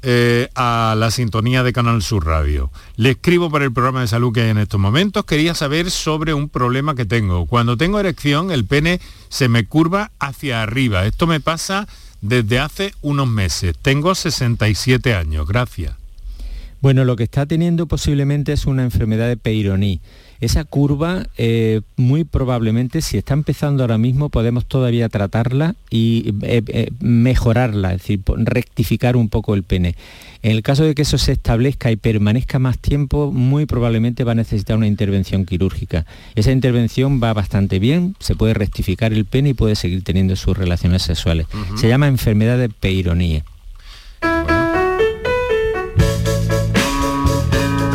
[0.03, 2.71] eh, a la sintonía de Canal Sur Radio.
[2.97, 5.25] Le escribo para el programa de salud que hay en estos momentos.
[5.25, 7.45] Quería saber sobre un problema que tengo.
[7.45, 8.99] Cuando tengo erección, el pene
[9.29, 11.05] se me curva hacia arriba.
[11.05, 11.87] Esto me pasa
[12.21, 13.75] desde hace unos meses.
[13.81, 15.47] Tengo 67 años.
[15.47, 16.02] Gracias.
[16.83, 20.01] Bueno, lo que está teniendo posiblemente es una enfermedad de Peyronie
[20.43, 26.61] esa curva, eh, muy probablemente, si está empezando ahora mismo, podemos todavía tratarla y eh,
[26.67, 29.95] eh, mejorarla, es decir, rectificar un poco el pene.
[30.41, 34.33] En el caso de que eso se establezca y permanezca más tiempo, muy probablemente va
[34.33, 36.05] a necesitar una intervención quirúrgica.
[36.35, 40.57] Esa intervención va bastante bien, se puede rectificar el pene y puede seguir teniendo sus
[40.57, 41.47] relaciones sexuales.
[41.77, 43.43] Se llama enfermedad de Peyronie.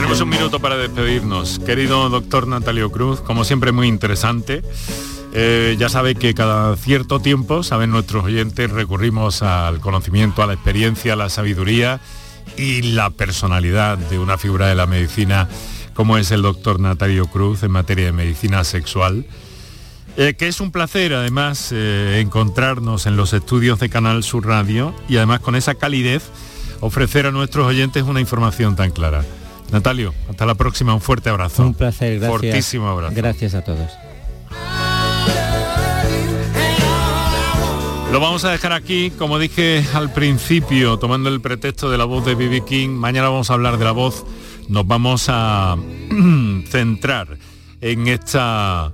[0.08, 1.58] Un minuto para despedirnos.
[1.60, 4.62] Querido doctor Natalio Cruz, como siempre muy interesante.
[5.34, 10.54] Eh, ya sabe que cada cierto tiempo, saben nuestros oyentes, recurrimos al conocimiento, a la
[10.54, 12.00] experiencia, a la sabiduría
[12.56, 15.46] y la personalidad de una figura de la medicina
[15.92, 19.26] como es el doctor Natalio Cruz en materia de medicina sexual.
[20.16, 24.94] Eh, que es un placer además eh, encontrarnos en los estudios de Canal Sur Radio
[25.06, 26.24] y además con esa calidez
[26.80, 29.24] ofrecer a nuestros oyentes una información tan clara.
[29.70, 31.62] Natalio, hasta la próxima, un fuerte abrazo.
[31.62, 32.30] Un placer, gracias.
[32.30, 33.14] Fortísimo abrazo.
[33.14, 33.90] Gracias a todos.
[38.12, 42.24] Lo vamos a dejar aquí, como dije al principio, tomando el pretexto de la voz
[42.24, 42.64] de B.B.
[42.64, 42.88] King.
[42.88, 44.24] Mañana vamos a hablar de la voz.
[44.68, 45.76] Nos vamos a
[46.70, 47.36] centrar
[47.82, 48.92] en esta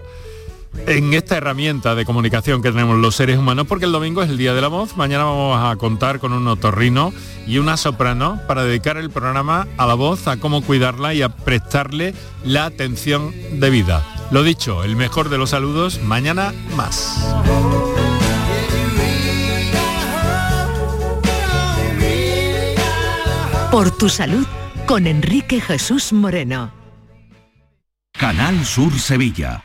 [0.87, 4.37] en esta herramienta de comunicación que tenemos los seres humanos, porque el domingo es el
[4.37, 4.97] Día de la Voz.
[4.97, 7.13] Mañana vamos a contar con un otorrino
[7.47, 11.29] y una soprano para dedicar el programa a la voz, a cómo cuidarla y a
[11.29, 12.15] prestarle
[12.45, 14.05] la atención debida.
[14.31, 17.25] Lo dicho, el mejor de los saludos, mañana más.
[23.71, 24.47] Por tu salud,
[24.87, 26.73] con Enrique Jesús Moreno.
[28.13, 29.65] Canal Sur Sevilla.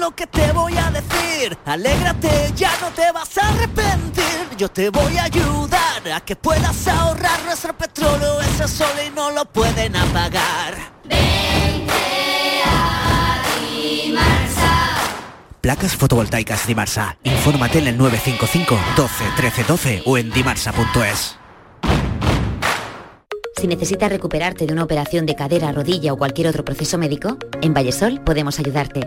[0.00, 1.56] lo que te voy a decir.
[1.66, 4.56] Alégrate, ya no te vas a arrepentir.
[4.56, 8.40] Yo te voy a ayudar a que puedas ahorrar nuestro petróleo.
[8.40, 10.74] Ese sol y no lo pueden apagar.
[15.60, 17.18] Placas fotovoltaicas Dimarsa.
[17.22, 21.36] Infórmate en el 955 12 13 12 o en dimarsa.es.
[23.60, 27.74] Si necesitas recuperarte de una operación de cadera, rodilla o cualquier otro proceso médico, en
[27.74, 29.06] Vallesol podemos ayudarte.